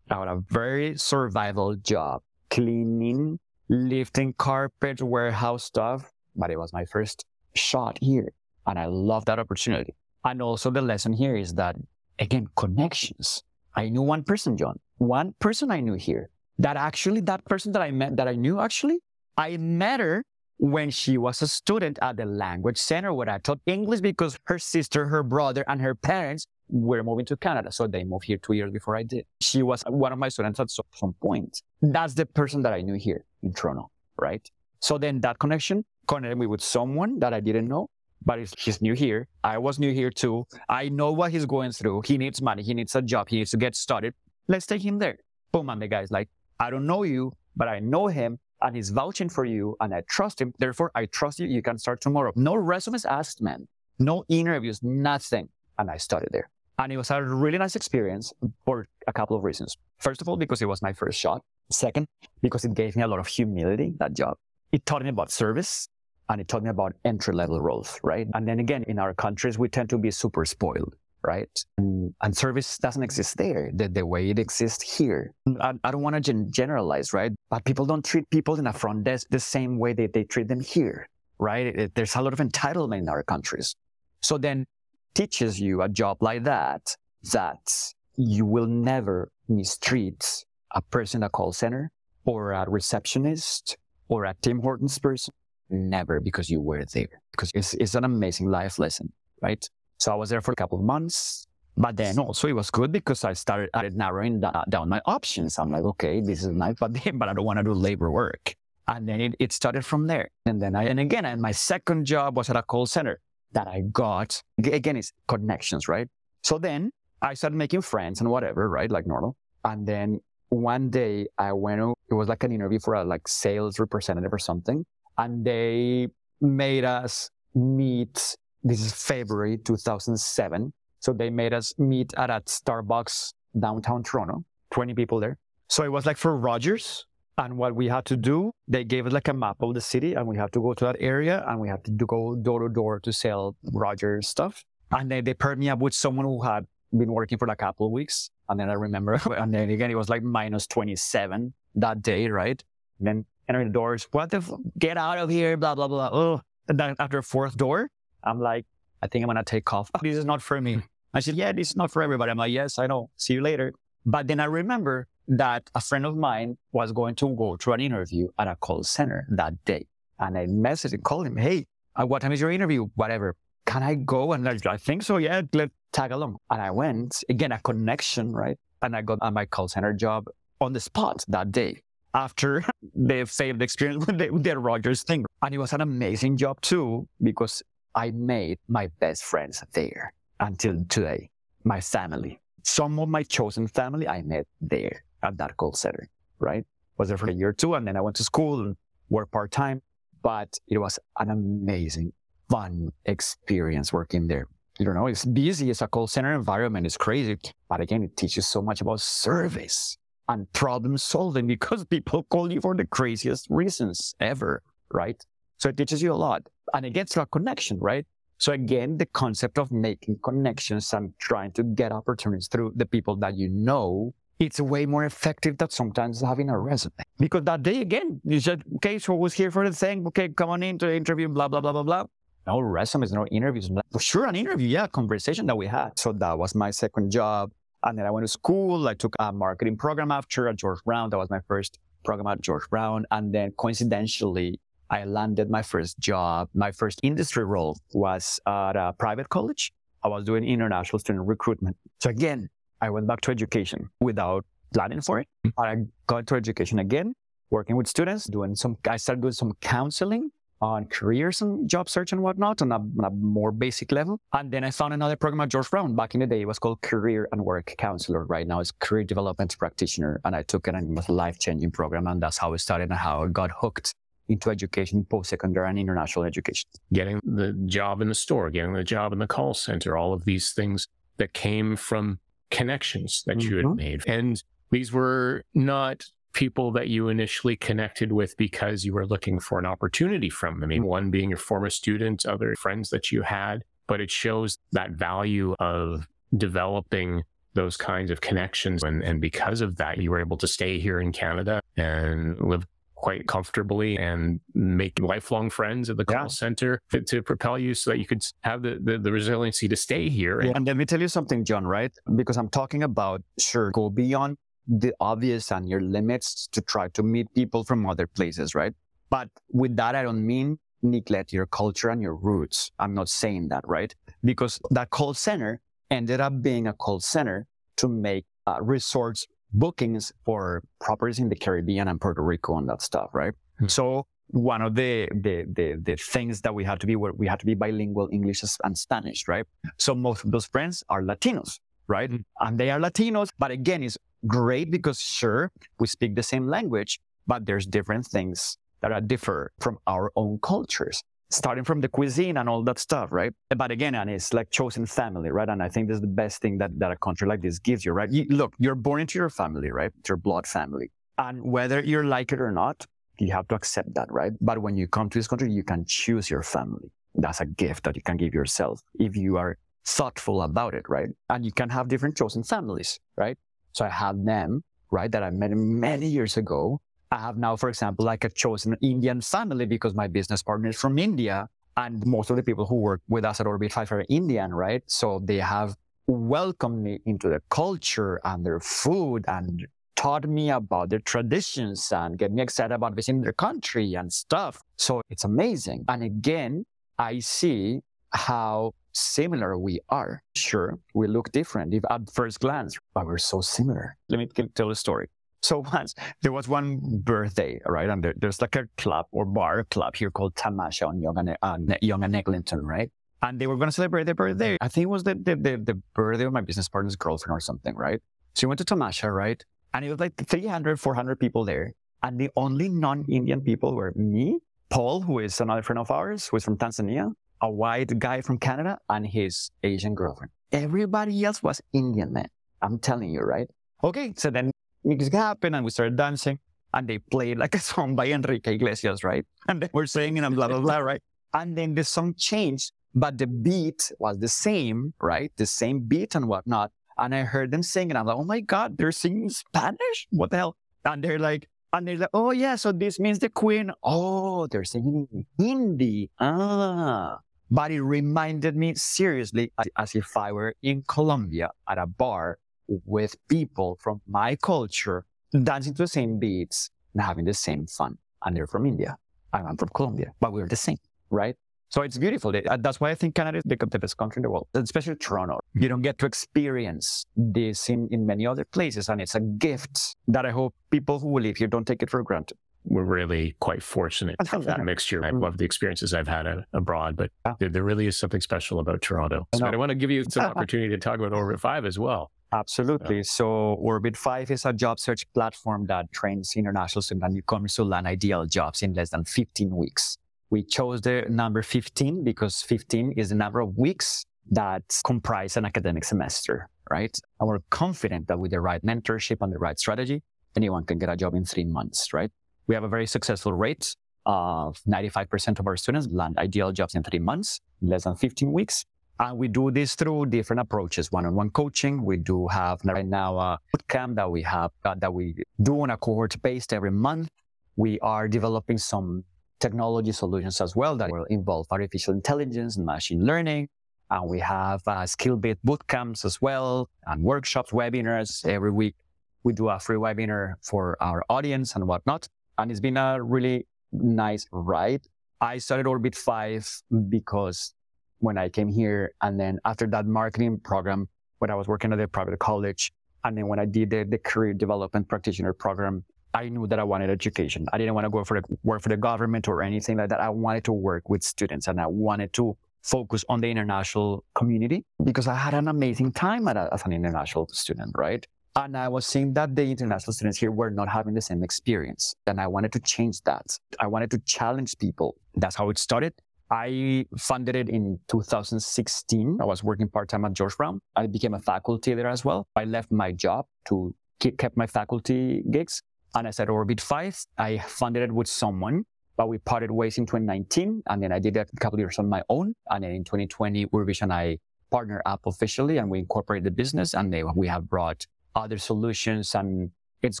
I 0.10 0.18
had 0.18 0.28
a 0.28 0.42
very 0.48 0.96
survival 0.96 1.74
job 1.76 2.22
cleaning, 2.50 3.38
lifting 3.68 4.34
carpet, 4.34 5.02
warehouse 5.02 5.64
stuff. 5.64 6.10
But 6.36 6.50
it 6.50 6.58
was 6.58 6.72
my 6.72 6.84
first 6.84 7.24
shot 7.54 7.98
here. 8.00 8.32
And 8.66 8.78
I 8.78 8.86
love 8.86 9.24
that 9.26 9.38
opportunity. 9.38 9.94
And 10.24 10.42
also 10.42 10.70
the 10.70 10.82
lesson 10.82 11.12
here 11.12 11.36
is 11.36 11.54
that, 11.54 11.76
again, 12.18 12.48
connections. 12.56 13.42
I 13.74 13.88
knew 13.88 14.02
one 14.02 14.22
person, 14.24 14.56
John, 14.56 14.78
one 14.98 15.34
person 15.38 15.70
I 15.70 15.80
knew 15.80 15.94
here 15.94 16.28
that 16.58 16.76
actually 16.76 17.22
that 17.22 17.44
person 17.46 17.72
that 17.72 17.82
I 17.82 17.90
met, 17.90 18.16
that 18.16 18.28
I 18.28 18.34
knew 18.34 18.60
actually, 18.60 19.00
I 19.36 19.56
met 19.56 20.00
her 20.00 20.24
when 20.58 20.90
she 20.90 21.16
was 21.16 21.40
a 21.40 21.48
student 21.48 21.98
at 22.02 22.18
the 22.18 22.26
language 22.26 22.76
center 22.76 23.14
where 23.14 23.30
I 23.30 23.38
taught 23.38 23.60
English 23.64 24.02
because 24.02 24.38
her 24.44 24.58
sister, 24.58 25.06
her 25.06 25.22
brother, 25.22 25.64
and 25.66 25.80
her 25.80 25.94
parents 25.94 26.46
were 26.70 27.02
moving 27.02 27.26
to 27.26 27.36
Canada. 27.36 27.72
So 27.72 27.86
they 27.86 28.04
moved 28.04 28.24
here 28.24 28.38
two 28.38 28.52
years 28.54 28.72
before 28.72 28.96
I 28.96 29.02
did. 29.02 29.26
She 29.40 29.62
was 29.62 29.82
one 29.86 30.12
of 30.12 30.18
my 30.18 30.28
students 30.28 30.60
at 30.60 30.70
some 30.70 31.14
point. 31.20 31.62
That's 31.82 32.14
the 32.14 32.26
person 32.26 32.62
that 32.62 32.72
I 32.72 32.80
knew 32.80 32.94
here 32.94 33.24
in 33.42 33.52
Toronto, 33.52 33.90
right? 34.18 34.48
So 34.80 34.98
then 34.98 35.20
that 35.20 35.38
connection 35.38 35.84
connected 36.06 36.36
me 36.36 36.46
with 36.46 36.60
someone 36.62 37.18
that 37.18 37.34
I 37.34 37.40
didn't 37.40 37.68
know, 37.68 37.88
but 38.24 38.38
he's 38.38 38.80
new 38.80 38.94
here. 38.94 39.28
I 39.44 39.58
was 39.58 39.78
new 39.78 39.92
here 39.92 40.10
too. 40.10 40.46
I 40.68 40.88
know 40.88 41.12
what 41.12 41.32
he's 41.32 41.46
going 41.46 41.72
through. 41.72 42.02
He 42.06 42.18
needs 42.18 42.40
money. 42.40 42.62
He 42.62 42.74
needs 42.74 42.94
a 42.96 43.02
job. 43.02 43.28
He 43.28 43.36
needs 43.38 43.50
to 43.50 43.56
get 43.56 43.76
started. 43.76 44.14
Let's 44.48 44.66
take 44.66 44.82
him 44.82 44.98
there. 44.98 45.18
Boom. 45.52 45.68
And 45.70 45.80
the 45.82 45.88
guy's 45.88 46.10
like, 46.10 46.28
I 46.58 46.70
don't 46.70 46.86
know 46.86 47.02
you, 47.02 47.32
but 47.56 47.68
I 47.68 47.78
know 47.78 48.06
him 48.06 48.38
and 48.62 48.76
he's 48.76 48.90
vouching 48.90 49.28
for 49.28 49.44
you 49.44 49.76
and 49.80 49.94
I 49.94 50.02
trust 50.08 50.40
him. 50.40 50.52
Therefore, 50.58 50.90
I 50.94 51.06
trust 51.06 51.40
you. 51.40 51.46
You 51.46 51.62
can 51.62 51.78
start 51.78 52.00
tomorrow. 52.00 52.32
No 52.36 52.54
resumes 52.54 53.04
asked, 53.04 53.40
man. 53.40 53.66
No 53.98 54.24
interviews, 54.28 54.82
nothing. 54.82 55.48
And 55.78 55.90
I 55.90 55.96
started 55.96 56.28
there. 56.32 56.50
And 56.80 56.90
it 56.90 56.96
was 56.96 57.10
a 57.10 57.22
really 57.22 57.58
nice 57.58 57.76
experience 57.76 58.32
for 58.64 58.88
a 59.06 59.12
couple 59.12 59.36
of 59.36 59.44
reasons. 59.44 59.76
First 59.98 60.22
of 60.22 60.30
all, 60.30 60.38
because 60.38 60.62
it 60.62 60.66
was 60.66 60.80
my 60.80 60.94
first 60.94 61.20
shot. 61.20 61.42
Second, 61.70 62.06
because 62.40 62.64
it 62.64 62.72
gave 62.72 62.96
me 62.96 63.02
a 63.02 63.06
lot 63.06 63.18
of 63.18 63.26
humility, 63.26 63.92
that 63.98 64.14
job. 64.14 64.38
It 64.72 64.86
taught 64.86 65.02
me 65.02 65.10
about 65.10 65.30
service 65.30 65.88
and 66.30 66.40
it 66.40 66.48
taught 66.48 66.62
me 66.62 66.70
about 66.70 66.94
entry 67.04 67.34
level 67.34 67.60
roles, 67.60 68.00
right? 68.02 68.26
And 68.32 68.48
then 68.48 68.60
again, 68.60 68.84
in 68.88 68.98
our 68.98 69.12
countries, 69.12 69.58
we 69.58 69.68
tend 69.68 69.90
to 69.90 69.98
be 69.98 70.10
super 70.10 70.46
spoiled, 70.46 70.94
right? 71.22 71.50
And, 71.76 72.14
and 72.22 72.34
service 72.34 72.78
doesn't 72.78 73.02
exist 73.02 73.36
there 73.36 73.70
the, 73.74 73.88
the 73.88 74.06
way 74.06 74.30
it 74.30 74.38
exists 74.38 74.96
here. 74.96 75.34
I, 75.60 75.74
I 75.84 75.90
don't 75.90 76.00
want 76.00 76.14
to 76.14 76.20
gen- 76.22 76.50
generalize, 76.50 77.12
right? 77.12 77.30
But 77.50 77.62
people 77.66 77.84
don't 77.84 78.04
treat 78.04 78.28
people 78.30 78.58
in 78.58 78.66
a 78.66 78.72
front 78.72 79.04
desk 79.04 79.26
the 79.28 79.38
same 79.38 79.76
way 79.76 79.92
that 79.92 80.14
they 80.14 80.24
treat 80.24 80.48
them 80.48 80.60
here, 80.60 81.06
right? 81.38 81.66
It, 81.66 81.78
it, 81.78 81.94
there's 81.94 82.14
a 82.16 82.22
lot 82.22 82.32
of 82.32 82.38
entitlement 82.38 83.00
in 83.00 83.08
our 83.10 83.22
countries. 83.22 83.76
So 84.22 84.38
then 84.38 84.66
teaches 85.14 85.60
you 85.60 85.82
a 85.82 85.88
job 85.88 86.22
like 86.22 86.44
that, 86.44 86.96
that 87.32 87.92
you 88.16 88.44
will 88.44 88.66
never 88.66 89.30
mistreat 89.48 90.44
a 90.74 90.82
person 90.82 91.22
at 91.22 91.26
a 91.26 91.30
call 91.30 91.52
center 91.52 91.90
or 92.24 92.52
a 92.52 92.68
receptionist 92.68 93.76
or 94.08 94.24
a 94.24 94.34
Tim 94.42 94.60
Hortons 94.60 94.98
person. 94.98 95.34
Never 95.68 96.20
because 96.20 96.50
you 96.50 96.60
were 96.60 96.84
there. 96.84 97.20
Because 97.30 97.52
it's, 97.54 97.74
it's 97.74 97.94
an 97.94 98.04
amazing 98.04 98.50
life 98.50 98.78
lesson, 98.78 99.12
right? 99.40 99.64
So 99.98 100.12
I 100.12 100.16
was 100.16 100.30
there 100.30 100.40
for 100.40 100.52
a 100.52 100.56
couple 100.56 100.78
of 100.78 100.84
months. 100.84 101.46
But 101.76 101.96
then 101.96 102.18
also 102.18 102.48
it 102.48 102.52
was 102.52 102.70
good 102.70 102.92
because 102.92 103.24
I 103.24 103.32
started, 103.32 103.70
narrowing 103.96 104.40
down 104.40 104.88
my 104.88 105.00
options. 105.06 105.58
I'm 105.58 105.70
like, 105.70 105.84
okay, 105.84 106.20
this 106.20 106.42
is 106.42 106.48
nice, 106.48 106.74
but, 106.80 106.92
but 107.14 107.28
I 107.28 107.32
don't 107.32 107.44
want 107.44 107.58
to 107.58 107.62
do 107.62 107.72
labor 107.72 108.10
work. 108.10 108.54
And 108.88 109.08
then 109.08 109.20
it, 109.20 109.34
it 109.38 109.52
started 109.52 109.84
from 109.84 110.08
there. 110.08 110.30
And 110.46 110.60
then 110.60 110.74
I, 110.74 110.84
and 110.84 110.98
again, 110.98 111.24
and 111.24 111.40
my 111.40 111.52
second 111.52 112.06
job 112.06 112.36
was 112.36 112.50
at 112.50 112.56
a 112.56 112.62
call 112.62 112.86
center 112.86 113.20
that 113.52 113.66
I 113.66 113.82
got, 113.92 114.42
again, 114.62 114.96
it's 114.96 115.12
connections, 115.28 115.88
right? 115.88 116.08
So 116.42 116.58
then 116.58 116.90
I 117.22 117.34
started 117.34 117.56
making 117.56 117.82
friends 117.82 118.20
and 118.20 118.30
whatever, 118.30 118.68
right? 118.68 118.90
Like 118.90 119.06
normal. 119.06 119.36
And 119.64 119.86
then 119.86 120.20
one 120.48 120.90
day 120.90 121.26
I 121.38 121.52
went, 121.52 121.80
it 122.10 122.14
was 122.14 122.28
like 122.28 122.42
an 122.44 122.52
interview 122.52 122.78
for 122.78 122.94
a 122.94 123.04
like 123.04 123.28
sales 123.28 123.78
representative 123.78 124.32
or 124.32 124.38
something. 124.38 124.84
And 125.18 125.44
they 125.44 126.08
made 126.40 126.84
us 126.84 127.30
meet. 127.54 128.36
This 128.62 128.80
is 128.80 128.92
February 128.92 129.58
2007. 129.58 130.72
So 131.00 131.12
they 131.12 131.30
made 131.30 131.52
us 131.52 131.72
meet 131.78 132.12
at 132.14 132.30
a 132.30 132.42
Starbucks 132.46 133.34
downtown 133.58 134.02
Toronto, 134.02 134.44
20 134.70 134.94
people 134.94 135.20
there. 135.20 135.38
So 135.68 135.84
it 135.84 135.92
was 135.92 136.06
like 136.06 136.16
for 136.16 136.36
Rogers, 136.36 137.06
and 137.40 137.56
what 137.56 137.74
we 137.74 137.88
had 137.88 138.04
to 138.04 138.16
do, 138.16 138.52
they 138.68 138.84
gave 138.84 139.06
us 139.06 139.12
like 139.12 139.28
a 139.28 139.32
map 139.32 139.56
of 139.62 139.74
the 139.74 139.80
city 139.80 140.14
and 140.14 140.26
we 140.26 140.36
had 140.36 140.52
to 140.52 140.60
go 140.60 140.74
to 140.74 140.84
that 140.84 140.96
area 141.00 141.44
and 141.48 141.58
we 141.58 141.68
had 141.68 141.82
to 141.84 141.90
go 141.90 142.34
door 142.34 142.60
to 142.60 142.68
door 142.68 143.00
to 143.00 143.12
sell 143.12 143.56
Rogers 143.72 144.28
stuff. 144.28 144.64
And 144.90 145.10
then 145.10 145.24
they 145.24 145.34
paired 145.34 145.58
me 145.58 145.70
up 145.70 145.78
with 145.78 145.94
someone 145.94 146.26
who 146.26 146.42
had 146.42 146.66
been 146.92 147.12
working 147.12 147.38
for 147.38 147.48
a 147.48 147.56
couple 147.56 147.86
of 147.86 147.92
weeks. 147.92 148.30
And 148.48 148.60
then 148.60 148.68
I 148.68 148.74
remember, 148.74 149.14
and 149.38 149.54
then 149.54 149.70
again, 149.70 149.90
it 149.90 149.94
was 149.94 150.10
like 150.10 150.22
minus 150.22 150.66
27 150.66 151.54
that 151.76 152.02
day, 152.02 152.28
right? 152.28 152.62
And 152.98 153.08
then 153.08 153.24
entering 153.48 153.68
the 153.68 153.72
doors, 153.72 154.06
what 154.10 154.30
the, 154.30 154.38
f- 154.38 154.50
get 154.78 154.98
out 154.98 155.18
of 155.18 155.30
here, 155.30 155.56
blah, 155.56 155.74
blah, 155.74 155.88
blah. 155.88 156.10
Oh, 156.12 156.42
and 156.68 156.78
then 156.78 156.94
after 156.98 157.22
fourth 157.22 157.56
door, 157.56 157.90
I'm 158.22 158.38
like, 158.40 158.66
I 159.02 159.06
think 159.06 159.22
I'm 159.22 159.28
going 159.28 159.36
to 159.36 159.44
take 159.44 159.72
off. 159.72 159.90
This 160.02 160.16
is 160.16 160.26
not 160.26 160.42
for 160.42 160.60
me. 160.60 160.82
I 161.14 161.20
said, 161.20 161.36
yeah, 161.36 161.52
this 161.52 161.70
is 161.70 161.76
not 161.76 161.90
for 161.90 162.02
everybody. 162.02 162.30
I'm 162.30 162.38
like, 162.38 162.52
yes, 162.52 162.78
I 162.78 162.86
know. 162.86 163.10
See 163.16 163.34
you 163.34 163.40
later. 163.40 163.72
But 164.04 164.28
then 164.28 164.40
I 164.40 164.44
remember 164.44 165.08
that 165.30 165.70
a 165.76 165.80
friend 165.80 166.04
of 166.04 166.16
mine 166.16 166.58
was 166.72 166.90
going 166.92 167.14
to 167.14 167.34
go 167.36 167.56
to 167.56 167.72
an 167.72 167.80
interview 167.80 168.28
at 168.38 168.48
a 168.48 168.56
call 168.56 168.82
center 168.82 169.26
that 169.30 169.64
day. 169.64 169.86
And 170.18 170.36
I 170.36 170.46
messaged 170.46 170.92
and 170.92 171.04
called 171.04 171.26
him, 171.26 171.36
hey, 171.36 171.66
uh, 171.96 172.04
what 172.04 172.22
time 172.22 172.32
is 172.32 172.40
your 172.40 172.50
interview? 172.50 172.88
Whatever. 172.96 173.36
Can 173.64 173.82
I 173.82 173.94
go? 173.94 174.32
And 174.32 174.44
like, 174.44 174.66
I 174.66 174.76
think 174.76 175.04
so. 175.04 175.18
Yeah, 175.18 175.42
let's 175.52 175.72
tag 175.92 176.10
along. 176.10 176.36
And 176.50 176.60
I 176.60 176.70
went, 176.72 177.22
again, 177.28 177.52
a 177.52 177.60
connection, 177.60 178.32
right? 178.32 178.58
And 178.82 178.96
I 178.96 179.02
got 179.02 179.18
my 179.32 179.46
call 179.46 179.68
center 179.68 179.92
job 179.92 180.26
on 180.60 180.72
the 180.72 180.80
spot 180.80 181.24
that 181.28 181.52
day 181.52 181.80
after 182.12 182.64
the 182.94 183.24
failed 183.24 183.62
experience 183.62 184.04
with 184.06 184.18
the, 184.18 184.30
with 184.30 184.42
the 184.42 184.58
Rogers 184.58 185.04
thing. 185.04 185.24
And 185.42 185.54
it 185.54 185.58
was 185.58 185.72
an 185.72 185.80
amazing 185.80 186.38
job 186.38 186.60
too, 186.60 187.06
because 187.22 187.62
I 187.94 188.10
made 188.10 188.58
my 188.66 188.88
best 188.98 189.22
friends 189.22 189.62
there 189.74 190.12
until 190.40 190.84
today, 190.88 191.30
my 191.62 191.80
family. 191.80 192.40
Some 192.64 192.98
of 192.98 193.08
my 193.08 193.22
chosen 193.22 193.68
family 193.68 194.08
I 194.08 194.22
met 194.22 194.46
there 194.60 195.04
at 195.22 195.36
that 195.38 195.56
call 195.56 195.72
center, 195.72 196.08
right? 196.38 196.64
Was 196.98 197.08
there 197.08 197.18
for 197.18 197.30
a 197.30 197.32
year 197.32 197.48
or 197.48 197.52
two, 197.52 197.74
and 197.74 197.86
then 197.86 197.96
I 197.96 198.00
went 198.00 198.16
to 198.16 198.24
school 198.24 198.60
and 198.60 198.76
worked 199.08 199.32
part 199.32 199.50
time. 199.50 199.82
But 200.22 200.58
it 200.68 200.78
was 200.78 200.98
an 201.18 201.30
amazing, 201.30 202.12
fun 202.50 202.92
experience 203.06 203.92
working 203.92 204.26
there. 204.26 204.46
You 204.78 204.92
know, 204.92 205.06
it's 205.06 205.24
busy. 205.24 205.70
It's 205.70 205.82
a 205.82 205.86
call 205.86 206.06
center 206.06 206.34
environment. 206.34 206.86
It's 206.86 206.96
crazy. 206.96 207.38
But 207.68 207.80
again, 207.80 208.02
it 208.02 208.16
teaches 208.16 208.46
so 208.46 208.60
much 208.62 208.80
about 208.80 209.00
service 209.00 209.96
and 210.28 210.50
problem 210.52 210.96
solving 210.96 211.46
because 211.46 211.84
people 211.84 212.22
call 212.24 212.52
you 212.52 212.60
for 212.60 212.74
the 212.74 212.86
craziest 212.86 213.46
reasons 213.50 214.14
ever, 214.20 214.62
right? 214.92 215.22
So 215.56 215.68
it 215.70 215.76
teaches 215.76 216.02
you 216.02 216.12
a 216.12 216.14
lot. 216.14 216.42
And 216.72 216.86
again, 216.86 217.02
it's 217.02 217.16
a 217.16 217.26
connection, 217.26 217.78
right? 217.78 218.06
So 218.38 218.52
again, 218.52 218.96
the 218.96 219.06
concept 219.06 219.58
of 219.58 219.70
making 219.70 220.18
connections 220.24 220.94
and 220.94 221.12
trying 221.18 221.52
to 221.52 221.62
get 221.62 221.92
opportunities 221.92 222.48
through 222.48 222.72
the 222.74 222.86
people 222.86 223.16
that 223.16 223.36
you 223.36 223.50
know, 223.50 224.14
it's 224.40 224.58
way 224.58 224.86
more 224.86 225.04
effective 225.04 225.58
than 225.58 225.68
sometimes 225.68 226.22
having 226.22 226.48
a 226.48 226.58
resume. 226.58 226.94
Because 227.18 227.44
that 227.44 227.62
day 227.62 227.82
again, 227.82 228.20
you 228.24 228.40
said, 228.40 228.64
okay, 228.76 228.98
so 228.98 229.16
who's 229.16 229.34
here 229.34 229.50
for 229.50 229.68
the 229.68 229.76
thing? 229.76 230.06
Okay, 230.06 230.30
come 230.30 230.48
on 230.48 230.62
in 230.62 230.78
to 230.78 230.86
the 230.86 230.96
interview, 230.96 231.28
blah, 231.28 231.46
blah, 231.46 231.60
blah, 231.60 231.72
blah, 231.72 231.82
blah. 231.82 232.04
No 232.46 232.58
resumes, 232.60 233.12
no 233.12 233.26
interviews. 233.26 233.70
For 233.92 234.00
sure, 234.00 234.24
an 234.24 234.34
interview, 234.34 234.66
yeah, 234.66 234.86
conversation 234.86 235.44
that 235.46 235.56
we 235.56 235.66
had. 235.66 235.98
So 235.98 236.12
that 236.12 236.38
was 236.38 236.54
my 236.54 236.70
second 236.70 237.10
job. 237.12 237.52
And 237.84 237.98
then 237.98 238.06
I 238.06 238.10
went 238.10 238.24
to 238.24 238.28
school. 238.28 238.88
I 238.88 238.94
took 238.94 239.14
a 239.18 239.30
marketing 239.30 239.76
program 239.76 240.10
after 240.10 240.48
at 240.48 240.56
George 240.56 240.82
Brown. 240.84 241.10
That 241.10 241.18
was 241.18 241.28
my 241.28 241.40
first 241.46 241.78
program 242.02 242.26
at 242.26 242.40
George 242.40 242.68
Brown. 242.70 243.04
And 243.10 243.34
then 243.34 243.52
coincidentally, 243.58 244.58
I 244.88 245.04
landed 245.04 245.50
my 245.50 245.62
first 245.62 245.98
job. 245.98 246.48
My 246.54 246.72
first 246.72 246.98
industry 247.02 247.44
role 247.44 247.78
was 247.92 248.40
at 248.46 248.76
a 248.76 248.94
private 248.98 249.28
college. 249.28 249.72
I 250.02 250.08
was 250.08 250.24
doing 250.24 250.44
international 250.44 250.98
student 250.98 251.26
recruitment. 251.26 251.76
So 252.00 252.08
again, 252.08 252.48
I 252.80 252.90
went 252.90 253.06
back 253.06 253.20
to 253.22 253.30
education 253.30 253.90
without 254.00 254.44
planning 254.72 255.00
for 255.00 255.20
it. 255.20 255.28
Mm-hmm. 255.46 255.60
I 255.60 255.84
got 256.06 256.26
to 256.28 256.34
education 256.34 256.78
again, 256.78 257.14
working 257.50 257.76
with 257.76 257.86
students, 257.86 258.24
doing 258.26 258.54
some, 258.54 258.76
I 258.88 258.96
started 258.96 259.22
doing 259.22 259.32
some 259.32 259.52
counseling 259.60 260.30
on 260.62 260.84
careers 260.86 261.40
and 261.40 261.68
job 261.68 261.88
search 261.88 262.12
and 262.12 262.22
whatnot 262.22 262.60
on 262.60 262.70
a, 262.70 262.76
on 262.76 263.04
a, 263.04 263.10
more 263.10 263.50
basic 263.50 263.92
level. 263.92 264.18
And 264.34 264.50
then 264.50 264.62
I 264.62 264.70
found 264.70 264.92
another 264.92 265.16
program 265.16 265.40
at 265.40 265.48
George 265.48 265.70
Brown. 265.70 265.96
Back 265.96 266.14
in 266.14 266.20
the 266.20 266.26
day, 266.26 266.42
it 266.42 266.44
was 266.44 266.58
called 266.58 266.82
Career 266.82 267.28
and 267.32 267.42
Work 267.44 267.74
Counselor. 267.78 268.24
Right 268.26 268.46
now, 268.46 268.60
it's 268.60 268.70
Career 268.70 269.04
Development 269.04 269.56
Practitioner. 269.58 270.20
And 270.24 270.36
I 270.36 270.42
took 270.42 270.68
it 270.68 270.74
and 270.74 270.90
it 270.90 270.94
was 270.94 271.08
a 271.08 271.12
life 271.12 271.38
changing 271.38 271.70
program. 271.70 272.06
And 272.06 272.22
that's 272.22 272.36
how 272.36 272.52
it 272.52 272.58
started 272.58 272.90
and 272.90 272.98
how 272.98 273.24
I 273.24 273.28
got 273.28 273.50
hooked 273.50 273.94
into 274.28 274.50
education, 274.50 275.04
post-secondary 275.04 275.68
and 275.68 275.78
international 275.78 276.24
education. 276.24 276.68
Getting 276.92 277.20
the 277.24 277.52
job 277.66 278.00
in 278.00 278.08
the 278.08 278.14
store, 278.14 278.50
getting 278.50 278.74
the 278.74 278.84
job 278.84 279.12
in 279.12 279.18
the 279.18 279.26
call 279.26 279.54
center, 279.54 279.96
all 279.96 280.12
of 280.12 280.24
these 280.24 280.52
things 280.52 280.86
that 281.16 281.32
came 281.32 281.74
from 281.74 282.20
connections 282.50 283.22
that 283.26 283.38
mm-hmm. 283.38 283.50
you 283.50 283.56
had 283.56 283.66
mm-hmm. 283.66 283.76
made. 283.76 284.02
And 284.06 284.42
these 284.70 284.92
were 284.92 285.42
not 285.54 286.04
people 286.32 286.70
that 286.72 286.88
you 286.88 287.08
initially 287.08 287.56
connected 287.56 288.12
with 288.12 288.36
because 288.36 288.84
you 288.84 288.94
were 288.94 289.06
looking 289.06 289.40
for 289.40 289.58
an 289.58 289.66
opportunity 289.66 290.30
from 290.30 290.60
them. 290.60 290.70
I 290.70 290.74
mean, 290.74 290.84
one 290.84 291.10
being 291.10 291.30
your 291.30 291.38
former 291.38 291.70
student, 291.70 292.24
other 292.24 292.54
friends 292.56 292.90
that 292.90 293.10
you 293.10 293.22
had, 293.22 293.64
but 293.86 294.00
it 294.00 294.10
shows 294.10 294.58
that 294.72 294.92
value 294.92 295.54
of 295.58 296.06
developing 296.36 297.22
those 297.54 297.76
kinds 297.76 298.12
of 298.12 298.20
connections. 298.20 298.84
And, 298.84 299.02
and 299.02 299.20
because 299.20 299.60
of 299.60 299.76
that, 299.76 299.98
you 299.98 300.10
were 300.10 300.20
able 300.20 300.36
to 300.36 300.46
stay 300.46 300.78
here 300.78 301.00
in 301.00 301.10
Canada 301.10 301.60
and 301.76 302.40
live 302.40 302.64
quite 303.00 303.26
comfortably 303.26 303.96
and 303.96 304.40
make 304.54 304.98
lifelong 304.98 305.48
friends 305.48 305.88
at 305.88 305.96
the 305.96 306.04
call 306.04 306.24
yeah. 306.24 306.28
center 306.28 306.82
to, 306.90 307.00
to, 307.00 307.22
propel 307.22 307.58
you 307.58 307.72
so 307.72 307.90
that 307.90 307.98
you 307.98 308.06
could 308.06 308.22
have 308.42 308.60
the, 308.62 308.78
the, 308.82 308.98
the 308.98 309.10
resiliency 309.10 309.66
to 309.68 309.76
stay 309.76 310.10
here. 310.10 310.42
Yeah. 310.42 310.52
And 310.54 310.66
let 310.66 310.76
me 310.76 310.84
tell 310.84 311.00
you 311.00 311.08
something, 311.08 311.44
John, 311.44 311.66
right? 311.66 311.92
Because 312.14 312.36
I'm 312.36 312.50
talking 312.50 312.82
about, 312.82 313.22
sure, 313.38 313.70
go 313.70 313.88
beyond 313.88 314.36
the 314.68 314.92
obvious 315.00 315.50
and 315.50 315.66
your 315.68 315.80
limits 315.80 316.48
to 316.52 316.60
try 316.60 316.88
to 316.88 317.02
meet 317.02 317.26
people 317.34 317.64
from 317.64 317.86
other 317.86 318.06
places, 318.06 318.54
right? 318.54 318.74
But 319.08 319.28
with 319.50 319.76
that, 319.76 319.94
I 319.94 320.02
don't 320.02 320.24
mean 320.24 320.58
neglect 320.82 321.32
your 321.32 321.46
culture 321.46 321.88
and 321.88 322.02
your 322.02 322.14
roots. 322.14 322.70
I'm 322.78 322.94
not 322.94 323.08
saying 323.08 323.48
that, 323.48 323.64
right? 323.66 323.94
Because 324.22 324.60
that 324.70 324.90
call 324.90 325.14
center 325.14 325.60
ended 325.90 326.20
up 326.20 326.42
being 326.42 326.66
a 326.66 326.72
call 326.72 327.00
center 327.00 327.46
to 327.76 327.88
make 327.88 328.26
uh, 328.46 328.58
resorts 328.60 329.26
bookings 329.52 330.12
for 330.24 330.62
properties 330.80 331.18
in 331.18 331.28
the 331.28 331.36
Caribbean 331.36 331.88
and 331.88 332.00
Puerto 332.00 332.22
Rico 332.22 332.56
and 332.58 332.68
that 332.68 332.82
stuff, 332.82 333.10
right? 333.12 333.32
Mm-hmm. 333.32 333.68
So 333.68 334.06
one 334.28 334.62
of 334.62 334.74
the, 334.74 335.08
the, 335.12 335.44
the, 335.52 335.80
the, 335.82 335.96
things 335.96 336.40
that 336.42 336.54
we 336.54 336.64
had 336.64 336.80
to 336.80 336.86
be, 336.86 336.96
we 336.96 337.26
had 337.26 337.40
to 337.40 337.46
be 337.46 337.54
bilingual 337.54 338.08
English 338.12 338.42
and 338.62 338.78
Spanish, 338.78 339.26
right? 339.26 339.44
So 339.76 339.94
most 339.94 340.24
of 340.24 340.30
those 340.30 340.46
friends 340.46 340.84
are 340.88 341.02
Latinos, 341.02 341.58
right? 341.88 342.10
Mm-hmm. 342.10 342.46
And 342.46 342.58
they 342.58 342.70
are 342.70 342.78
Latinos, 342.78 343.30
but 343.38 343.50
again, 343.50 343.82
it's 343.82 343.98
great 344.26 344.70
because 344.70 345.00
sure, 345.00 345.50
we 345.78 345.86
speak 345.86 346.14
the 346.14 346.22
same 346.22 346.46
language, 346.46 347.00
but 347.26 347.46
there's 347.46 347.66
different 347.66 348.06
things 348.06 348.56
that 348.80 348.92
are 348.92 349.00
differ 349.00 349.52
from 349.60 349.78
our 349.86 350.10
own 350.16 350.38
cultures, 350.42 351.02
starting 351.30 351.64
from 351.64 351.80
the 351.80 351.88
cuisine 351.88 352.36
and 352.36 352.48
all 352.48 352.62
that 352.64 352.78
stuff, 352.78 353.12
right? 353.12 353.32
But 353.56 353.70
again, 353.70 353.94
and 353.94 354.10
it's 354.10 354.32
like 354.32 354.50
chosen 354.50 354.84
family, 354.84 355.30
right? 355.30 355.48
And 355.48 355.62
I 355.62 355.68
think 355.68 355.88
this 355.88 355.96
is 355.96 356.00
the 356.00 356.06
best 356.06 356.42
thing 356.42 356.58
that, 356.58 356.76
that 356.78 356.90
a 356.90 356.96
country 356.96 357.28
like 357.28 357.40
this 357.40 357.58
gives 357.58 357.84
you, 357.84 357.92
right? 357.92 358.10
You, 358.10 358.26
look, 358.28 358.54
you're 358.58 358.74
born 358.74 359.00
into 359.00 359.18
your 359.18 359.30
family, 359.30 359.70
right? 359.70 359.92
It's 360.00 360.08
your 360.08 360.16
blood 360.18 360.46
family. 360.46 360.90
And 361.18 361.42
whether 361.42 361.80
you 361.80 362.02
like 362.02 362.32
it 362.32 362.40
or 362.40 362.50
not, 362.50 362.84
you 363.18 363.32
have 363.32 363.46
to 363.48 363.54
accept 363.54 363.94
that, 363.94 364.10
right? 364.10 364.32
But 364.40 364.58
when 364.58 364.76
you 364.76 364.88
come 364.88 365.08
to 365.10 365.18
this 365.18 365.28
country, 365.28 365.52
you 365.52 365.62
can 365.62 365.84
choose 365.86 366.30
your 366.30 366.42
family. 366.42 366.90
That's 367.14 367.40
a 367.40 367.46
gift 367.46 367.84
that 367.84 367.96
you 367.96 368.02
can 368.02 368.16
give 368.16 368.34
yourself 368.34 368.82
if 368.98 369.16
you 369.16 369.36
are 369.36 369.58
thoughtful 369.84 370.42
about 370.42 370.74
it, 370.74 370.88
right? 370.88 371.08
And 371.28 371.44
you 371.44 371.52
can 371.52 371.68
have 371.70 371.88
different 371.88 372.16
chosen 372.16 372.42
families, 372.42 372.98
right? 373.16 373.36
So 373.72 373.84
I 373.84 373.88
have 373.88 374.24
them, 374.24 374.62
right, 374.90 375.10
that 375.12 375.22
I 375.22 375.30
met 375.30 375.50
many 375.50 376.06
years 376.06 376.36
ago. 376.36 376.80
I 377.12 377.18
have 377.18 377.36
now, 377.36 377.56
for 377.56 377.68
example, 377.68 378.04
like 378.04 378.24
a 378.24 378.30
chosen 378.30 378.74
an 378.74 378.78
Indian 378.82 379.20
family 379.20 379.66
because 379.66 379.94
my 379.94 380.06
business 380.06 380.42
partner 380.42 380.68
is 380.68 380.76
from 380.76 380.98
India. 380.98 381.48
And 381.76 382.04
most 382.06 382.30
of 382.30 382.36
the 382.36 382.42
people 382.42 382.66
who 382.66 382.76
work 382.76 383.00
with 383.08 383.24
us 383.24 383.40
at 383.40 383.46
Orbit 383.46 383.72
5 383.72 383.92
are 383.92 384.04
Indian, 384.08 384.52
right? 384.54 384.82
So 384.86 385.20
they 385.24 385.38
have 385.38 385.74
welcomed 386.06 386.82
me 386.82 387.00
into 387.06 387.28
their 387.28 387.42
culture 387.50 388.20
and 388.24 388.44
their 388.44 388.60
food 388.60 389.24
and 389.28 389.66
taught 389.96 390.28
me 390.28 390.50
about 390.50 390.90
their 390.90 390.98
traditions 391.00 391.92
and 391.92 392.18
get 392.18 392.32
me 392.32 392.42
excited 392.42 392.74
about 392.74 392.94
visiting 392.94 393.22
their 393.22 393.32
country 393.32 393.94
and 393.94 394.12
stuff. 394.12 394.62
So 394.76 395.02
it's 395.10 395.24
amazing. 395.24 395.84
And 395.88 396.02
again, 396.02 396.64
I 396.98 397.18
see 397.18 397.80
how 398.12 398.72
similar 398.92 399.58
we 399.58 399.80
are. 399.88 400.22
Sure, 400.34 400.78
we 400.94 401.06
look 401.06 401.32
different 401.32 401.74
if 401.74 401.84
at 401.90 402.10
first 402.12 402.40
glance, 402.40 402.78
but 402.94 403.06
we're 403.06 403.18
so 403.18 403.40
similar. 403.40 403.96
Let 404.08 404.18
me 404.18 404.28
tell 404.54 404.70
a 404.70 404.74
story. 404.74 405.08
So 405.42 405.64
once 405.72 405.94
there 406.22 406.32
was 406.32 406.48
one 406.48 406.78
birthday, 406.82 407.60
right? 407.66 407.88
And 407.88 408.02
there, 408.02 408.14
there's 408.16 408.40
like 408.40 408.56
a 408.56 408.66
club 408.76 409.06
or 409.12 409.24
bar 409.24 409.64
club 409.64 409.96
here 409.96 410.10
called 410.10 410.36
Tamasha 410.36 410.86
on 410.86 411.00
Yonge 411.00 411.18
and, 411.18 411.36
uh, 411.42 411.76
Yonge 411.80 412.04
and 412.04 412.16
Eglinton, 412.16 412.64
right? 412.64 412.90
And 413.22 413.38
they 413.38 413.46
were 413.46 413.56
going 413.56 413.68
to 413.68 413.72
celebrate 413.72 414.04
their 414.04 414.14
birthday. 414.14 414.56
I 414.60 414.68
think 414.68 414.84
it 414.84 414.88
was 414.88 415.04
the, 415.04 415.14
the, 415.14 415.36
the, 415.36 415.56
the 415.58 415.74
birthday 415.94 416.24
of 416.24 416.32
my 416.32 416.40
business 416.40 416.68
partner's 416.68 416.96
girlfriend 416.96 417.36
or 417.36 417.40
something, 417.40 417.74
right? 417.74 418.00
So 418.34 418.46
we 418.46 418.48
went 418.48 418.58
to 418.58 418.64
Tamasha, 418.64 419.10
right? 419.10 419.44
And 419.74 419.84
it 419.84 419.90
was 419.90 420.00
like 420.00 420.14
300, 420.16 420.80
400 420.80 421.20
people 421.20 421.44
there. 421.44 421.72
And 422.02 422.18
the 422.18 422.30
only 422.34 422.68
non-Indian 422.70 423.42
people 423.42 423.74
were 423.74 423.92
me, 423.94 424.38
Paul, 424.70 425.02
who 425.02 425.18
is 425.18 425.38
another 425.40 425.62
friend 425.62 425.78
of 425.78 425.90
ours, 425.90 426.28
who 426.28 426.38
is 426.38 426.44
from 426.44 426.56
Tanzania, 426.56 427.12
a 427.42 427.50
white 427.50 427.98
guy 427.98 428.20
from 428.20 428.38
Canada 428.38 428.78
and 428.88 429.06
his 429.06 429.50
Asian 429.62 429.94
girlfriend. 429.94 430.30
Everybody 430.52 431.24
else 431.24 431.42
was 431.42 431.60
Indian, 431.72 432.12
man. 432.12 432.28
I'm 432.62 432.78
telling 432.78 433.10
you, 433.10 433.20
right? 433.20 433.48
Okay, 433.84 434.12
so 434.16 434.30
then 434.30 434.50
music 434.84 435.14
happened 435.14 435.56
and 435.56 435.64
we 435.64 435.70
started 435.70 435.96
dancing 435.96 436.38
and 436.74 436.88
they 436.88 436.98
played 436.98 437.38
like 437.38 437.54
a 437.54 437.58
song 437.70 437.96
by 437.96 438.06
Enrique 438.06 438.54
Iglesias, 438.54 439.04
right? 439.04 439.24
And 439.48 439.62
they 439.62 439.68
were 439.72 439.86
singing 439.86 440.24
and 440.24 440.34
blah, 440.34 440.48
blah, 440.48 440.60
blah, 440.60 440.78
right? 440.78 441.02
And 441.34 441.56
then 441.56 441.74
the 441.74 441.84
song 441.84 442.14
changed, 442.16 442.72
but 442.94 443.18
the 443.18 443.26
beat 443.26 443.92
was 443.98 444.18
the 444.18 444.28
same, 444.28 444.94
right? 445.00 445.32
The 445.36 445.46
same 445.46 445.80
beat 445.80 446.14
and 446.14 446.28
whatnot. 446.28 446.72
And 446.98 447.14
I 447.14 447.22
heard 447.22 447.50
them 447.50 447.62
singing. 447.62 447.96
I'm 447.96 448.06
like, 448.06 448.16
oh 448.16 448.24
my 448.24 448.40
God, 448.40 448.76
they're 448.76 448.92
singing 448.92 449.30
Spanish? 449.30 450.06
What 450.10 450.30
the 450.30 450.36
hell? 450.36 450.56
And 450.84 451.02
they're 451.02 451.18
like, 451.18 451.48
And 451.72 451.86
they're 451.86 451.96
like, 451.96 452.10
oh, 452.12 452.32
yeah, 452.32 452.56
so 452.56 452.72
this 452.72 452.98
means 452.98 453.20
the 453.20 453.28
queen. 453.28 453.70
Oh, 453.82 454.46
they're 454.48 454.64
saying 454.64 455.06
in 455.12 455.26
Hindi. 455.38 456.10
Ah. 456.18 457.18
But 457.50 457.70
it 457.70 457.82
reminded 457.82 458.56
me 458.56 458.74
seriously 458.74 459.52
as 459.76 459.94
if 459.94 460.16
I 460.16 460.32
were 460.32 460.54
in 460.62 460.82
Colombia 460.86 461.50
at 461.68 461.78
a 461.78 461.86
bar 461.86 462.38
with 462.86 463.16
people 463.28 463.78
from 463.80 464.00
my 464.08 464.36
culture 464.36 465.04
dancing 465.42 465.74
to 465.74 465.82
the 465.82 465.88
same 465.88 466.18
beats 466.18 466.70
and 466.94 467.02
having 467.02 467.24
the 467.24 467.34
same 467.34 467.66
fun. 467.66 467.98
And 468.24 468.36
they're 468.36 468.46
from 468.46 468.66
India. 468.66 468.96
I'm 469.32 469.56
from 469.56 469.68
Colombia, 469.74 470.12
but 470.20 470.32
we're 470.32 470.48
the 470.48 470.56
same, 470.56 470.78
right? 471.10 471.36
So 471.70 471.82
it's 471.82 471.96
beautiful. 471.98 472.34
Uh, 472.34 472.56
that's 472.60 472.80
why 472.80 472.90
I 472.90 472.96
think 472.96 473.14
Canada 473.14 473.38
is 473.38 473.44
the 473.46 473.78
best 473.78 473.96
country 473.96 474.18
in 474.18 474.24
the 474.24 474.30
world, 474.30 474.48
especially 474.54 474.96
Toronto. 474.96 475.38
You 475.54 475.68
don't 475.68 475.82
get 475.82 475.98
to 475.98 476.06
experience 476.06 477.06
this 477.16 477.70
in, 477.70 477.88
in 477.92 478.04
many 478.04 478.26
other 478.26 478.44
places. 478.44 478.88
And 478.88 479.00
it's 479.00 479.14
a 479.14 479.20
gift 479.20 479.94
that 480.08 480.26
I 480.26 480.32
hope 480.32 480.52
people 480.70 480.98
who 480.98 481.20
live 481.20 481.36
here 481.36 481.46
don't 481.46 481.64
take 481.64 481.84
it 481.84 481.88
for 481.88 482.02
granted. 482.02 482.36
We're 482.64 482.82
really 482.82 483.36
quite 483.38 483.62
fortunate 483.62 484.16
to 484.22 484.30
have 484.32 484.44
that 484.46 484.64
mixture. 484.64 485.04
I 485.04 485.10
love 485.10 485.38
the 485.38 485.44
experiences 485.44 485.94
I've 485.94 486.08
had 486.08 486.26
abroad, 486.52 486.96
but 486.96 487.10
there, 487.38 487.48
there, 487.48 487.62
really 487.62 487.86
is 487.86 487.96
something 487.96 488.20
special 488.20 488.58
about 488.58 488.82
Toronto. 488.82 489.28
So 489.36 489.46
I, 489.46 489.52
I 489.52 489.56
want 489.56 489.70
to 489.70 489.76
give 489.76 489.92
you 489.92 490.04
some 490.08 490.24
opportunity 490.36 490.70
to 490.70 490.78
talk 490.78 490.98
about 490.98 491.12
Orbit 491.12 491.40
5 491.40 491.64
as 491.64 491.78
well. 491.78 492.10
Absolutely. 492.32 492.96
Yeah. 492.96 493.02
So 493.02 493.26
Orbit 493.54 493.96
5 493.96 494.30
is 494.30 494.44
a 494.44 494.52
job 494.52 494.78
search 494.78 495.10
platform 495.12 495.66
that 495.66 495.90
trains 495.92 496.34
international 496.36 496.82
students 496.82 497.04
and 497.04 497.14
newcomers 497.14 497.54
to 497.56 497.64
land 497.64 497.86
ideal 497.86 498.24
jobs 498.26 498.62
in 498.62 498.74
less 498.74 498.90
than 498.90 499.04
15 499.04 499.54
weeks. 499.56 499.96
We 500.30 500.44
chose 500.44 500.80
the 500.80 501.06
number 501.08 501.42
15 501.42 502.04
because 502.04 502.42
15 502.42 502.92
is 502.96 503.08
the 503.08 503.16
number 503.16 503.40
of 503.40 503.58
weeks 503.58 504.04
that 504.30 504.62
comprise 504.84 505.36
an 505.36 505.44
academic 505.44 505.84
semester, 505.84 506.48
right? 506.70 506.96
And 507.18 507.28
we're 507.28 507.40
confident 507.50 508.06
that 508.06 508.18
with 508.18 508.30
the 508.30 508.40
right 508.40 508.64
mentorship 508.64 509.18
and 509.20 509.32
the 509.32 509.38
right 509.38 509.58
strategy, 509.58 510.02
anyone 510.36 510.64
can 510.64 510.78
get 510.78 510.88
a 510.88 510.96
job 510.96 511.14
in 511.14 511.24
three 511.24 511.44
months, 511.44 511.92
right? 511.92 512.12
We 512.46 512.54
have 512.54 512.62
a 512.62 512.68
very 512.68 512.86
successful 512.86 513.32
rate 513.32 513.74
of 514.06 514.60
95% 514.68 515.40
of 515.40 515.46
our 515.46 515.56
students 515.56 515.88
land 515.90 516.16
ideal 516.18 516.52
jobs 516.52 516.76
in 516.76 516.82
three 516.84 517.00
months, 517.00 517.40
less 517.60 517.84
than 517.84 517.96
15 517.96 518.32
weeks. 518.32 518.64
And 519.00 519.16
we 519.16 519.28
do 519.28 519.50
this 519.50 519.76
through 519.76 520.06
different 520.06 520.40
approaches, 520.40 520.92
one-on-one 520.92 521.30
coaching. 521.30 521.82
We 521.86 521.96
do 521.96 522.28
have 522.28 522.60
right 522.64 522.84
now 522.84 523.16
a 523.16 523.38
bootcamp 523.56 523.94
that 523.94 524.10
we 524.10 524.20
have 524.24 524.50
uh, 524.62 524.74
that 524.76 524.92
we 524.92 525.14
do 525.40 525.62
on 525.62 525.70
a 525.70 525.78
cohort 525.78 526.20
based 526.20 526.52
every 526.52 526.70
month. 526.70 527.08
We 527.56 527.80
are 527.80 528.08
developing 528.08 528.58
some 528.58 529.04
technology 529.38 529.92
solutions 529.92 530.42
as 530.42 530.54
well 530.54 530.76
that 530.76 530.92
will 530.92 531.04
involve 531.04 531.46
artificial 531.50 531.94
intelligence 531.94 532.58
and 532.58 532.66
machine 532.66 533.02
learning. 533.02 533.48
And 533.90 534.06
we 534.06 534.18
have 534.20 534.60
uh, 534.68 534.84
skill-based 534.86 535.46
bootcamps 535.46 536.04
as 536.04 536.20
well 536.20 536.68
and 536.86 537.02
workshops, 537.02 537.52
webinars 537.52 538.28
every 538.28 538.50
week. 538.50 538.74
We 539.22 539.32
do 539.32 539.48
a 539.48 539.58
free 539.58 539.78
webinar 539.78 540.34
for 540.42 540.76
our 540.82 541.02
audience 541.08 541.56
and 541.56 541.66
whatnot. 541.66 542.06
And 542.36 542.50
it's 542.50 542.60
been 542.60 542.76
a 542.76 543.02
really 543.02 543.46
nice 543.72 544.26
ride. 544.30 544.82
I 545.22 545.38
started 545.38 545.66
Orbit 545.66 545.94
5 545.96 546.62
because 546.90 547.54
when 548.00 548.18
I 548.18 548.28
came 548.28 548.48
here 548.48 548.92
and 549.02 549.18
then 549.18 549.38
after 549.44 549.66
that 549.68 549.86
marketing 549.86 550.38
program, 550.40 550.88
when 551.18 551.30
I 551.30 551.34
was 551.34 551.46
working 551.46 551.72
at 551.72 551.80
a 551.80 551.88
private 551.88 552.18
college, 552.18 552.72
and 553.04 553.16
then 553.16 553.28
when 553.28 553.38
I 553.38 553.44
did 553.44 553.70
the, 553.70 553.84
the 553.84 553.98
career 553.98 554.34
development 554.34 554.88
practitioner 554.88 555.32
program, 555.32 555.84
I 556.12 556.28
knew 556.28 556.46
that 556.48 556.58
I 556.58 556.64
wanted 556.64 556.90
education. 556.90 557.46
I 557.52 557.58
didn't 557.58 557.74
want 557.74 557.84
to 557.84 557.90
go 557.90 558.04
for 558.04 558.20
the, 558.20 558.38
work 558.42 558.62
for 558.62 558.68
the 558.68 558.76
government 558.76 559.28
or 559.28 559.42
anything 559.42 559.76
like 559.76 559.90
that. 559.90 560.00
I 560.00 560.10
wanted 560.10 560.44
to 560.44 560.52
work 560.52 560.88
with 560.88 561.02
students 561.02 561.46
and 561.46 561.60
I 561.60 561.66
wanted 561.66 562.12
to 562.14 562.36
focus 562.62 563.04
on 563.08 563.20
the 563.20 563.30
international 563.30 564.04
community 564.14 564.64
because 564.84 565.06
I 565.06 565.14
had 565.14 565.34
an 565.34 565.48
amazing 565.48 565.92
time 565.92 566.26
a, 566.28 566.48
as 566.52 566.64
an 566.64 566.72
international 566.72 567.28
student, 567.28 567.72
right? 567.76 568.06
And 568.36 568.56
I 568.56 568.68
was 568.68 568.86
seeing 568.86 569.12
that 569.14 569.34
the 569.34 569.44
international 569.44 569.92
students 569.92 570.18
here 570.18 570.30
were 570.30 570.50
not 570.50 570.68
having 570.68 570.94
the 570.94 571.00
same 571.00 571.22
experience. 571.22 571.94
And 572.06 572.20
I 572.20 572.26
wanted 572.26 572.52
to 572.52 572.60
change 572.60 573.02
that. 573.02 573.38
I 573.58 573.66
wanted 573.66 573.90
to 573.92 573.98
challenge 574.00 574.58
people. 574.58 574.96
That's 575.16 575.36
how 575.36 575.50
it 575.50 575.58
started. 575.58 575.94
I 576.30 576.86
funded 576.96 577.34
it 577.34 577.48
in 577.48 577.78
2016. 577.88 579.18
I 579.20 579.24
was 579.24 579.42
working 579.42 579.68
part 579.68 579.88
time 579.88 580.04
at 580.04 580.12
George 580.12 580.36
Brown. 580.36 580.60
I 580.76 580.86
became 580.86 581.14
a 581.14 581.20
faculty 581.20 581.74
there 581.74 581.88
as 581.88 582.04
well. 582.04 582.28
I 582.36 582.44
left 582.44 582.70
my 582.70 582.92
job 582.92 583.26
to 583.48 583.74
keep 583.98 584.16
kept 584.16 584.36
my 584.36 584.46
faculty 584.46 585.22
gigs 585.30 585.62
and 585.94 586.06
I 586.06 586.10
said 586.10 586.28
Orbit 586.28 586.60
5. 586.60 587.04
I 587.18 587.38
funded 587.38 587.82
it 587.82 587.92
with 587.92 588.06
someone, 588.06 588.64
but 588.96 589.08
we 589.08 589.18
parted 589.18 589.50
ways 589.50 589.78
in 589.78 589.86
2019. 589.86 590.62
And 590.68 590.82
then 590.82 590.92
I 590.92 590.98
did 590.98 591.16
a 591.16 591.26
couple 591.40 591.58
years 591.58 591.78
on 591.78 591.88
my 591.88 592.02
own. 592.08 592.34
And 592.48 592.64
then 592.64 592.72
in 592.72 592.84
2020, 592.84 593.46
Urbish 593.46 593.82
and 593.82 593.92
I 593.92 594.18
partnered 594.50 594.82
up 594.86 595.00
officially 595.06 595.58
and 595.58 595.70
we 595.70 595.80
incorporated 595.80 596.24
the 596.24 596.30
business 596.30 596.74
and 596.74 596.92
they, 596.92 597.02
we 597.02 597.26
have 597.28 597.48
brought 597.48 597.86
other 598.14 598.38
solutions. 598.38 599.14
And 599.14 599.50
it's 599.82 600.00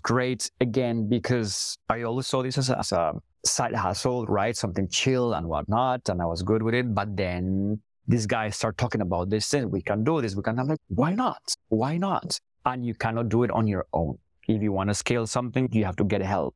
great 0.00 0.50
again, 0.60 1.08
because 1.08 1.76
I 1.88 2.02
always 2.02 2.26
saw 2.26 2.42
this 2.42 2.58
as 2.58 2.70
a, 2.70 2.78
as 2.78 2.92
a 2.92 3.14
side 3.44 3.74
hustle, 3.74 4.26
right? 4.26 4.56
Something 4.56 4.88
chill 4.88 5.34
and 5.34 5.46
whatnot. 5.46 6.08
And 6.08 6.20
I 6.20 6.26
was 6.26 6.42
good 6.42 6.62
with 6.62 6.74
it. 6.74 6.94
But 6.94 7.16
then 7.16 7.80
these 8.06 8.26
guys 8.26 8.56
start 8.56 8.76
talking 8.76 9.00
about 9.00 9.30
this 9.30 9.48
thing. 9.48 9.70
we 9.70 9.82
can 9.82 10.04
do 10.04 10.20
this. 10.20 10.34
We 10.34 10.42
can. 10.42 10.58
I'm 10.58 10.68
like, 10.68 10.80
why 10.88 11.14
not? 11.14 11.42
Why 11.68 11.96
not? 11.96 12.38
And 12.66 12.84
you 12.84 12.94
cannot 12.94 13.28
do 13.28 13.44
it 13.44 13.50
on 13.50 13.66
your 13.66 13.86
own. 13.92 14.18
If 14.48 14.62
you 14.62 14.72
want 14.72 14.90
to 14.90 14.94
scale 14.94 15.26
something, 15.26 15.68
you 15.72 15.84
have 15.84 15.96
to 15.96 16.04
get 16.04 16.22
help. 16.22 16.54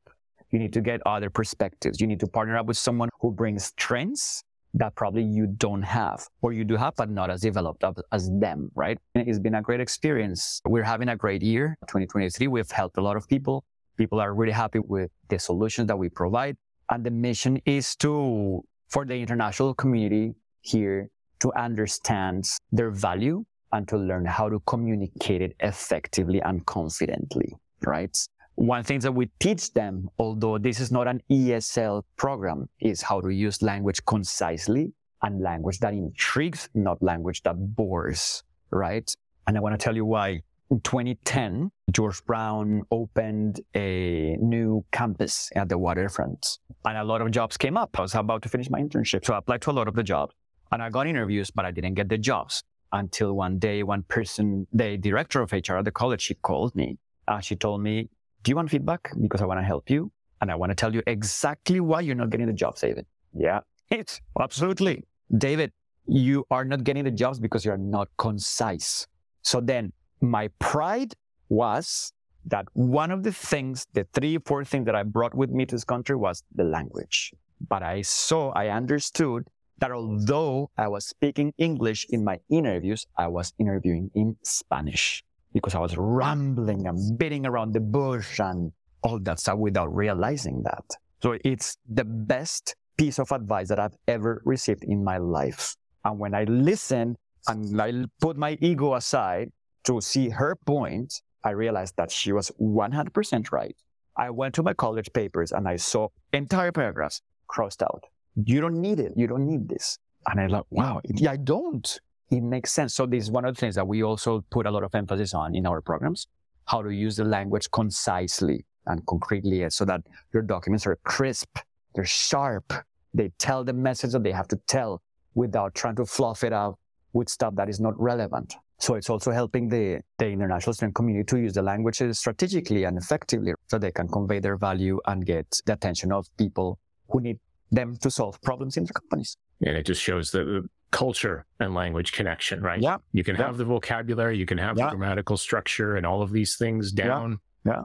You 0.51 0.59
need 0.59 0.73
to 0.75 0.81
get 0.81 1.01
other 1.07 1.31
perspectives. 1.31 2.01
You 2.01 2.07
need 2.07 2.21
to 2.21 2.27
partner 2.27 2.57
up 2.57 2.67
with 2.67 2.77
someone 2.77 3.09
who 3.21 3.31
brings 3.33 3.73
trends 3.73 4.43
that 4.75 4.95
probably 4.97 5.23
you 5.23 5.47
don't 5.47 5.83
have 5.83 6.27
or 6.43 6.53
you 6.53 6.65
do 6.65 6.77
have, 6.77 6.95
but 6.97 7.09
not 7.09 7.31
as 7.31 7.41
developed 7.41 7.85
as 8.13 8.31
them, 8.41 8.71
right? 8.75 8.99
It's 9.15 9.39
been 9.39 9.55
a 9.55 9.63
great 9.63 9.81
experience. 9.81 10.61
We're 10.65 10.83
having 10.83 11.09
a 11.09 11.17
great 11.17 11.43
year. 11.43 11.77
2023, 11.83 12.49
we've 12.49 12.71
helped 12.71 12.99
a 12.99 13.01
lot 13.01 13.17
of 13.17 13.29
people. 13.29 13.65
People 13.97 14.21
are 14.21 14.35
really 14.35 14.53
happy 14.53 14.81
with 14.81 15.11
the 15.29 15.39
solutions 15.39 15.87
that 15.87 15.97
we 15.97 16.09
provide. 16.09 16.57
And 16.91 17.05
the 17.05 17.11
mission 17.11 17.61
is 17.65 17.97
to, 17.97 18.65
for 18.89 19.05
the 19.05 19.15
international 19.15 19.75
community 19.75 20.35
here 20.61 21.11
to 21.41 21.53
understand 21.55 22.47
their 22.73 22.91
value 22.91 23.45
and 23.73 23.89
to 23.89 23.97
learn 23.97 24.25
how 24.25 24.49
to 24.49 24.61
communicate 24.67 25.43
it 25.43 25.57
effectively 25.61 26.41
and 26.41 26.65
confidently 26.67 27.55
right? 27.87 28.17
One 28.57 28.85
thing 28.85 29.01
that 29.01 29.13
we 29.13 29.31
teach 29.41 29.73
them, 29.73 30.09
although 30.19 30.59
this 30.59 30.79
is 30.79 30.93
not 30.93 31.09
an 31.09 31.21
ESL 31.31 32.03
program, 32.17 32.69
is 32.81 33.03
how 33.03 33.21
to 33.21 33.31
use 33.31 33.63
language 33.63 34.05
concisely 34.05 34.93
and 35.23 35.43
language 35.43 35.79
that 35.81 35.93
intrigues, 35.93 36.69
not 36.75 37.03
language 37.03 37.43
that 37.43 37.57
bores, 37.75 38.43
right? 38.71 39.13
And 39.47 39.57
I 39.57 39.61
want 39.61 39.79
to 39.79 39.83
tell 39.83 39.97
you 39.97 40.05
why. 40.05 40.43
In 40.71 40.81
2010, 40.81 41.71
George 41.93 42.25
Brown 42.25 42.83
opened 42.91 43.61
a 43.75 44.37
new 44.41 44.85
campus 44.93 45.51
at 45.55 45.69
the 45.69 45.79
waterfront 45.79 46.59
and 46.85 46.99
a 46.99 47.05
lot 47.05 47.21
of 47.21 47.31
jobs 47.31 47.57
came 47.57 47.77
up. 47.77 47.99
I 47.99 48.03
was 48.03 48.15
about 48.15 48.43
to 48.43 48.49
finish 48.49 48.71
my 48.71 48.81
internship. 48.81 49.25
So 49.25 49.35
I 49.35 49.39
applied 49.39 49.63
to 49.63 49.71
a 49.71 49.73
lot 49.73 49.89
of 49.89 49.95
the 49.95 50.03
jobs 50.03 50.35
and 50.73 50.83
I 50.83 50.91
got 50.91 51.07
interviews, 51.07 51.51
but 51.51 51.65
I 51.65 51.71
didn't 51.71 51.95
get 51.95 52.09
the 52.09 52.19
jobs 52.19 52.63
until 52.93 53.35
one 53.35 53.59
day, 53.59 53.83
one 53.83 54.03
person, 54.05 54.67
the 54.73 54.97
director 54.97 55.43
of 55.43 55.53
HR 55.53 55.77
at 55.77 55.85
the 55.85 55.93
college, 55.93 56.23
she 56.23 56.35
called 56.35 56.75
me 56.75 56.99
uh, 57.29 57.41
she 57.41 57.57
told 57.57 57.83
me, 57.83 58.09
do 58.43 58.51
you 58.51 58.57
want 58.57 58.71
feedback? 58.71 59.11
Because 59.21 59.41
I 59.41 59.47
want 59.47 59.61
to 59.61 59.65
help 59.65 59.89
you. 59.91 60.11
And 60.41 60.51
I 60.51 60.55
want 60.55 60.71
to 60.71 60.75
tell 60.75 60.93
you 60.93 61.03
exactly 61.07 61.81
why 61.81 62.01
you're 62.01 62.15
not 62.15 62.31
getting 62.31 62.47
the 62.47 62.53
jobs, 62.53 62.83
David. 62.83 63.07
Yeah, 63.33 63.61
it's 63.91 64.21
absolutely. 64.39 65.05
David, 65.39 65.73
you 66.07 66.45
are 66.51 66.65
not 66.65 66.85
getting 66.85 67.05
the 67.05 67.11
jobs 67.11 67.41
because 67.41 67.65
you're 67.65 67.79
not 67.79 68.09
concise. 68.19 69.07
So 69.43 69.61
then 69.61 69.93
my 70.25 70.49
pride 70.59 71.15
was 71.49 72.13
that 72.47 72.67
one 72.73 73.11
of 73.11 73.23
the 73.23 73.33
things, 73.33 73.87
the 73.93 74.07
three, 74.13 74.39
four 74.39 74.65
things 74.65 74.87
that 74.87 74.95
I 74.95 75.03
brought 75.03 75.35
with 75.35 75.51
me 75.51 75.67
to 75.67 75.75
this 75.75 75.85
country 75.85 76.17
was 76.17 76.43
the 76.55 76.65
language. 76.65 77.33
But 77.69 77.83
I 77.83 78.03
saw, 78.03 78.51
I 78.53 78.69
understood 78.69 79.45
that 79.79 79.91
although 79.91 80.71
I 80.77 80.89
was 80.89 81.07
speaking 81.07 81.53
English 81.59 82.07
in 82.11 82.25
my 82.25 82.39
interviews, 82.51 83.07
I 83.17 83.29
was 83.29 83.53
interviewing 83.59 84.11
in 84.15 84.37
Spanish 84.43 85.23
because 85.53 85.75
I 85.75 85.79
was 85.79 85.97
rambling 85.97 86.87
and 86.87 87.19
beating 87.19 87.47
around 87.47 87.73
the 87.73 87.81
bush 87.81 88.41
and 88.41 88.73
all 89.03 89.19
that 89.21 89.41
stuff 89.41 89.59
without 89.59 89.95
realizing 89.95 90.63
that. 90.65 90.85
So 91.23 91.39
it's 91.45 91.77
the 91.89 92.05
best 92.05 92.75
piece 92.97 93.19
of 93.19 93.31
advice 93.33 93.69
that 93.69 93.79
I've 93.79 93.97
ever 94.09 94.43
received 94.45 94.85
in 94.85 95.03
my 95.03 95.19
life. 95.19 95.77
And 96.05 96.19
when 96.19 96.35
I 96.35 96.45
listen 96.45 97.17
and 97.47 97.81
I 97.81 98.05
put 98.21 98.37
my 98.37 98.59
ego 98.61 98.95
aside 98.95 99.51
to 99.85 100.01
see 100.01 100.29
her 100.31 100.57
point, 100.67 101.23
I 101.45 101.51
realized 101.51 101.95
that 101.97 102.11
she 102.11 102.33
was 102.33 102.51
100% 102.61 103.53
right. 103.53 103.77
I 104.17 104.31
went 104.31 104.55
to 104.55 104.63
my 104.63 104.75
college 104.75 105.13
papers 105.13 105.53
and 105.53 105.69
I 105.69 105.77
saw 105.77 106.09
entire 106.33 106.73
paragraphs 106.73 107.23
crossed 107.49 107.83
out. 107.83 108.05
You 108.37 108.61
don't 108.61 108.81
need 108.81 109.01
it. 109.01 109.13
You 109.17 109.27
don't 109.27 109.47
need 109.47 109.69
this. 109.69 109.99
And 110.27 110.41
I 110.41 110.47
like, 110.47 110.65
wow, 110.71 111.01
I 111.29 111.37
don't 111.37 112.01
it 112.31 112.43
makes 112.43 112.73
sense. 112.73 112.95
So 112.95 113.07
this 113.07 113.25
is 113.25 113.31
one 113.31 113.45
of 113.45 113.55
the 113.55 113.61
things 113.61 113.75
that 113.75 113.87
we 113.87 114.03
also 114.03 114.45
put 114.51 114.67
a 114.67 114.71
lot 114.71 114.83
of 114.83 114.95
emphasis 114.95 115.35
on 115.35 115.55
in 115.55 115.67
our 115.67 115.81
programs, 115.81 116.27
how 116.67 116.83
to 116.83 116.91
use 116.91 117.17
the 117.17 117.25
language 117.25 117.71
concisely 117.71 118.65
and 118.87 119.05
concretely 119.07 119.69
so 119.71 119.85
that 119.85 120.03
your 120.33 120.43
documents 120.43 120.87
are 120.87 120.97
crisp, 121.05 121.59
they're 121.95 122.05
sharp, 122.05 122.73
they 123.13 123.31
tell 123.39 123.65
the 123.65 123.73
message 123.73 124.13
that 124.13 124.23
they 124.23 124.33
have 124.33 124.49
to 124.49 124.57
tell 124.67 125.03
without 125.35 125.75
trying 125.75 125.97
to 125.97 126.05
fluff 126.05 126.45
it 126.45 126.53
out 126.53 126.79
with 127.15 127.29
stuff 127.31 127.55
that 127.55 127.69
is 127.71 127.81
not 127.81 127.99
relevant. 127.99 128.55
So 128.79 128.97
it's 128.97 129.09
also 129.09 129.31
helping 129.31 129.69
the, 129.69 130.01
the 130.19 130.27
international 130.29 130.75
student 130.75 130.95
community 130.97 131.25
to 131.27 131.39
use 131.39 131.55
the 131.55 131.63
languages 131.63 132.19
strategically 132.19 132.85
and 132.85 132.99
effectively 132.99 133.53
so 133.69 133.79
they 133.79 133.93
can 133.93 134.09
convey 134.09 134.41
their 134.41 134.57
value 134.57 135.01
and 135.07 135.25
get 135.25 135.47
the 135.65 135.73
attention 135.73 136.13
of 136.13 136.27
people 136.37 136.79
who 137.09 137.21
need 137.21 137.39
them 137.71 137.97
to 138.03 138.11
solve 138.11 138.41
problems 138.43 138.77
in 138.77 138.85
their 138.85 138.93
companies. 138.93 139.37
And 139.65 139.77
it 139.77 139.87
just 139.87 140.03
shows 140.03 140.31
the 140.33 140.69
culture 140.91 141.45
and 141.61 141.73
language 141.75 142.13
connection, 142.13 142.61
right? 142.63 142.81
Yeah. 142.81 142.99
You 143.13 143.25
can 143.25 143.37
Yeah. 143.37 143.47
have 143.47 143.57
the 143.57 143.65
vocabulary, 143.65 144.37
you 144.37 144.47
can 144.47 144.59
have 144.59 144.77
Yeah. 144.77 144.91
the 144.91 144.97
grammatical 144.97 145.37
structure 145.37 145.97
and 145.97 146.05
all 146.05 146.21
of 146.23 146.31
these 146.33 146.57
things 146.57 146.93
down. 146.93 147.31
Yeah. 147.31 147.37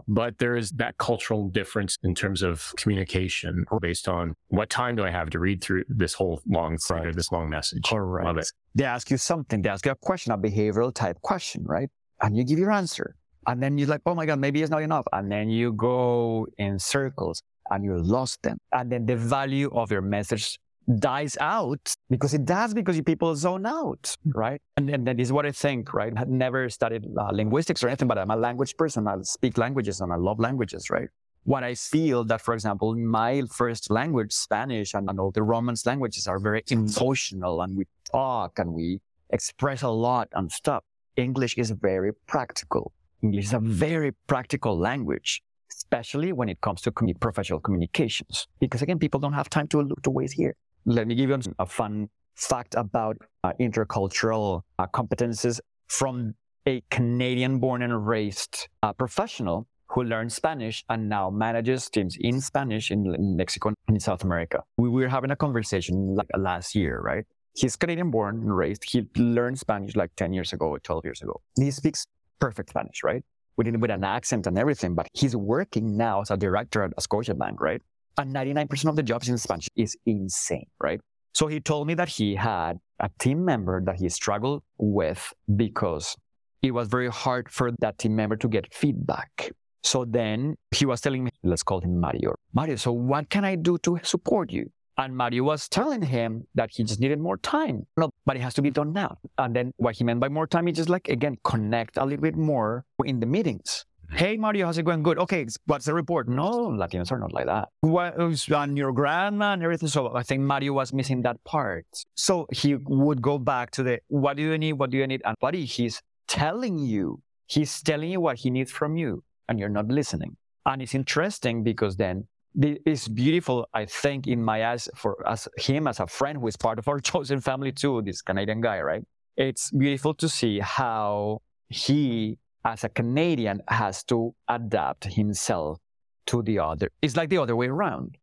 But 0.07 0.37
there 0.37 0.55
is 0.55 0.71
that 0.71 0.97
cultural 0.97 1.49
difference 1.49 1.97
in 2.03 2.15
terms 2.15 2.41
of 2.41 2.73
communication 2.77 3.65
based 3.81 4.07
on 4.07 4.35
what 4.47 4.69
time 4.69 4.95
do 4.95 5.03
I 5.05 5.09
have 5.11 5.29
to 5.31 5.39
read 5.39 5.63
through 5.63 5.85
this 5.87 6.13
whole 6.13 6.41
long 6.47 6.77
thread 6.77 7.05
or 7.07 7.13
this 7.13 7.31
long 7.31 7.49
message. 7.49 7.83
Correct. 7.85 8.25
Love 8.25 8.37
it. 8.37 8.51
They 8.75 8.83
ask 8.83 9.09
you 9.09 9.17
something, 9.17 9.61
they 9.61 9.69
ask 9.69 9.85
you 9.85 9.91
a 9.91 9.95
question, 9.95 10.31
a 10.31 10.37
behavioral 10.37 10.93
type 10.93 11.21
question, 11.21 11.63
right? 11.65 11.89
And 12.21 12.35
you 12.35 12.43
give 12.43 12.59
your 12.59 12.71
answer. 12.71 13.15
And 13.47 13.63
then 13.63 13.77
you're 13.77 13.87
like, 13.87 14.01
oh 14.05 14.13
my 14.13 14.25
God, 14.25 14.39
maybe 14.39 14.61
it's 14.61 14.69
not 14.69 14.83
enough. 14.83 15.05
And 15.13 15.31
then 15.31 15.49
you 15.49 15.73
go 15.73 16.45
in 16.57 16.77
circles 16.77 17.41
and 17.71 17.83
you 17.83 17.97
lost 17.97 18.41
them. 18.43 18.57
And 18.73 18.91
then 18.91 19.05
the 19.05 19.15
value 19.15 19.69
of 19.73 19.91
your 19.91 20.01
message 20.01 20.59
dies 20.97 21.37
out 21.39 21.93
because 22.09 22.33
it 22.33 22.45
does 22.45 22.73
because 22.73 22.99
people 23.01 23.35
zone 23.35 23.65
out, 23.65 24.15
right? 24.33 24.61
And 24.77 24.89
then 24.89 25.03
that 25.03 25.19
is 25.19 25.31
what 25.31 25.45
I 25.45 25.51
think, 25.51 25.93
right? 25.93 26.13
I 26.15 26.23
never 26.25 26.69
studied 26.69 27.05
uh, 27.17 27.29
linguistics 27.31 27.83
or 27.83 27.89
anything, 27.89 28.07
but 28.07 28.17
I'm 28.17 28.31
a 28.31 28.35
language 28.35 28.75
person. 28.75 29.07
I 29.07 29.17
speak 29.21 29.57
languages 29.57 30.01
and 30.01 30.11
I 30.11 30.15
love 30.15 30.39
languages, 30.39 30.89
right? 30.89 31.09
What 31.43 31.63
I 31.63 31.75
feel 31.75 32.23
that, 32.25 32.41
for 32.41 32.53
example, 32.53 32.95
my 32.95 33.43
first 33.51 33.91
language, 33.91 34.33
Spanish, 34.33 34.93
and, 34.93 35.09
and 35.09 35.19
all 35.19 35.31
the 35.31 35.43
Romance 35.43 35.85
languages 35.85 36.27
are 36.27 36.39
very 36.39 36.63
emotional 36.69 37.61
and 37.61 37.77
we 37.77 37.85
talk 38.11 38.57
and 38.59 38.73
we 38.73 38.99
express 39.29 39.83
a 39.83 39.89
lot 39.89 40.27
and 40.33 40.51
stuff. 40.51 40.83
English 41.15 41.57
is 41.57 41.71
very 41.71 42.13
practical. 42.27 42.91
English 43.21 43.45
is 43.45 43.53
a 43.53 43.59
very 43.59 44.11
practical 44.27 44.77
language, 44.77 45.41
especially 45.71 46.31
when 46.33 46.49
it 46.49 46.61
comes 46.61 46.81
to 46.81 46.91
professional 46.91 47.59
communications. 47.59 48.47
Because 48.59 48.81
again, 48.81 48.97
people 48.97 49.19
don't 49.19 49.33
have 49.33 49.49
time 49.49 49.67
to 49.67 49.81
look 49.81 50.01
to 50.03 50.09
waste 50.09 50.33
here. 50.33 50.55
Let 50.85 51.07
me 51.07 51.15
give 51.15 51.29
you 51.29 51.39
a 51.59 51.65
fun 51.65 52.09
fact 52.35 52.75
about 52.75 53.17
uh, 53.43 53.53
intercultural 53.59 54.61
uh, 54.77 54.87
competences 54.87 55.59
from 55.87 56.35
a 56.65 56.81
Canadian 56.89 57.59
born 57.59 57.81
and 57.81 58.07
raised 58.07 58.67
uh, 58.83 58.93
professional 58.93 59.67
who 59.87 60.03
learned 60.03 60.31
Spanish 60.31 60.83
and 60.89 61.09
now 61.09 61.29
manages 61.29 61.89
teams 61.89 62.15
in 62.19 62.39
Spanish 62.39 62.91
in, 62.91 63.13
in 63.15 63.35
Mexico 63.35 63.69
and 63.69 63.97
in 63.97 63.99
South 63.99 64.23
America. 64.23 64.63
We 64.77 64.89
were 64.89 65.07
having 65.07 65.31
a 65.31 65.35
conversation 65.35 66.15
like 66.15 66.27
last 66.37 66.75
year, 66.75 67.01
right? 67.01 67.25
He's 67.55 67.75
Canadian 67.75 68.11
born 68.11 68.35
and 68.35 68.55
raised. 68.55 68.83
He 68.83 69.07
learned 69.17 69.57
Spanish 69.59 69.95
like 69.95 70.15
10 70.15 70.31
years 70.31 70.53
ago 70.53 70.77
12 70.77 71.05
years 71.05 71.21
ago. 71.21 71.41
He 71.57 71.71
speaks 71.71 72.05
perfect 72.39 72.69
Spanish, 72.69 73.03
right? 73.03 73.23
With, 73.57 73.67
with 73.75 73.91
an 73.91 74.03
accent 74.03 74.47
and 74.47 74.57
everything, 74.57 74.95
but 74.95 75.07
he's 75.13 75.35
working 75.35 75.97
now 75.97 76.21
as 76.21 76.31
a 76.31 76.37
director 76.37 76.83
at 76.83 76.95
Scotiabank, 76.97 77.59
right? 77.59 77.81
And 78.17 78.35
99% 78.35 78.89
of 78.89 78.95
the 78.95 79.03
jobs 79.03 79.29
in 79.29 79.37
Spanish 79.37 79.67
is 79.75 79.95
insane, 80.05 80.67
right? 80.79 80.99
So 81.33 81.47
he 81.47 81.59
told 81.59 81.87
me 81.87 81.93
that 81.93 82.09
he 82.09 82.35
had 82.35 82.79
a 82.99 83.09
team 83.19 83.45
member 83.45 83.81
that 83.85 83.95
he 83.95 84.09
struggled 84.09 84.63
with 84.77 85.33
because 85.55 86.17
it 86.61 86.71
was 86.71 86.87
very 86.87 87.07
hard 87.07 87.49
for 87.49 87.71
that 87.79 87.97
team 87.97 88.15
member 88.15 88.35
to 88.37 88.47
get 88.47 88.73
feedback. 88.73 89.51
So 89.83 90.05
then 90.05 90.55
he 90.75 90.85
was 90.85 90.99
telling 90.99 91.23
me, 91.23 91.31
let's 91.43 91.63
call 91.63 91.79
him 91.79 91.99
Mario. 91.99 92.35
Mario, 92.53 92.75
so 92.75 92.91
what 92.91 93.29
can 93.29 93.45
I 93.45 93.55
do 93.55 93.77
to 93.79 93.99
support 94.03 94.51
you? 94.51 94.69
And 94.97 95.15
Mario 95.15 95.43
was 95.43 95.69
telling 95.69 96.01
him 96.01 96.45
that 96.55 96.71
he 96.73 96.83
just 96.83 96.99
needed 96.99 97.19
more 97.19 97.37
time. 97.37 97.87
No, 97.95 98.09
but 98.25 98.35
it 98.35 98.41
has 98.41 98.53
to 98.55 98.61
be 98.61 98.69
done 98.69 98.91
now. 98.91 99.17
And 99.37 99.55
then 99.55 99.71
what 99.77 99.95
he 99.95 100.03
meant 100.03 100.19
by 100.19 100.27
more 100.27 100.45
time 100.45 100.67
is 100.67 100.75
just 100.75 100.89
like, 100.89 101.07
again, 101.07 101.37
connect 101.45 101.95
a 101.95 102.03
little 102.03 102.21
bit 102.21 102.35
more 102.35 102.83
in 103.05 103.21
the 103.21 103.25
meetings. 103.25 103.85
Hey, 104.11 104.37
Mario, 104.37 104.65
how's 104.65 104.77
it 104.77 104.83
going? 104.83 105.03
Good. 105.03 105.19
Okay, 105.19 105.45
what's 105.65 105.85
the 105.85 105.93
report? 105.93 106.27
No, 106.27 106.69
Latinos 106.69 107.11
are 107.11 107.19
not 107.19 107.31
like 107.31 107.45
that. 107.45 107.69
What 107.81 108.19
uh, 108.19 108.25
was 108.25 108.49
on 108.51 108.75
your 108.75 108.91
grandma 108.91 109.53
and 109.53 109.63
everything? 109.63 109.87
So 109.87 110.15
I 110.15 110.23
think 110.23 110.41
Mario 110.41 110.73
was 110.73 110.91
missing 110.91 111.21
that 111.21 111.41
part. 111.43 111.85
So 112.15 112.47
he 112.51 112.75
would 112.75 113.21
go 113.21 113.37
back 113.37 113.71
to 113.71 113.83
the, 113.83 113.99
what 114.07 114.35
do 114.35 114.43
you 114.43 114.57
need? 114.57 114.73
What 114.73 114.89
do 114.89 114.97
you 114.97 115.07
need? 115.07 115.21
And 115.25 115.37
buddy, 115.39 115.63
he's 115.65 116.01
telling 116.27 116.79
you, 116.79 117.21
he's 117.47 117.81
telling 117.81 118.11
you 118.11 118.19
what 118.19 118.37
he 118.37 118.49
needs 118.49 118.71
from 118.71 118.97
you 118.97 119.23
and 119.47 119.59
you're 119.59 119.69
not 119.69 119.87
listening. 119.87 120.35
And 120.65 120.81
it's 120.81 120.95
interesting 120.95 121.63
because 121.63 121.95
then 121.95 122.27
it's 122.55 123.07
beautiful, 123.07 123.67
I 123.73 123.85
think, 123.85 124.27
in 124.27 124.43
my 124.43 124.65
eyes 124.71 124.89
for 124.95 125.25
as 125.27 125.47
him 125.57 125.87
as 125.87 125.99
a 125.99 126.07
friend 126.07 126.39
who 126.39 126.47
is 126.47 126.57
part 126.57 126.79
of 126.79 126.87
our 126.87 126.99
chosen 127.11 127.41
family 127.41 127.71
too, 127.71 128.01
this 128.01 128.21
Canadian 128.21 128.61
guy, 128.61 128.81
right? 128.81 129.03
It's 129.37 129.71
beautiful 129.71 130.13
to 130.15 130.27
see 130.27 130.59
how 130.59 131.41
he, 131.69 132.37
as 132.65 132.83
a 132.83 132.89
Canadian, 132.89 133.61
has 133.67 134.03
to 134.05 134.33
adapt 134.47 135.05
himself 135.05 135.79
to 136.27 136.41
the 136.43 136.59
other. 136.59 136.89
It's 137.01 137.15
like 137.15 137.29
the 137.29 137.37
other 137.37 137.55
way 137.55 137.67
around. 137.67 138.17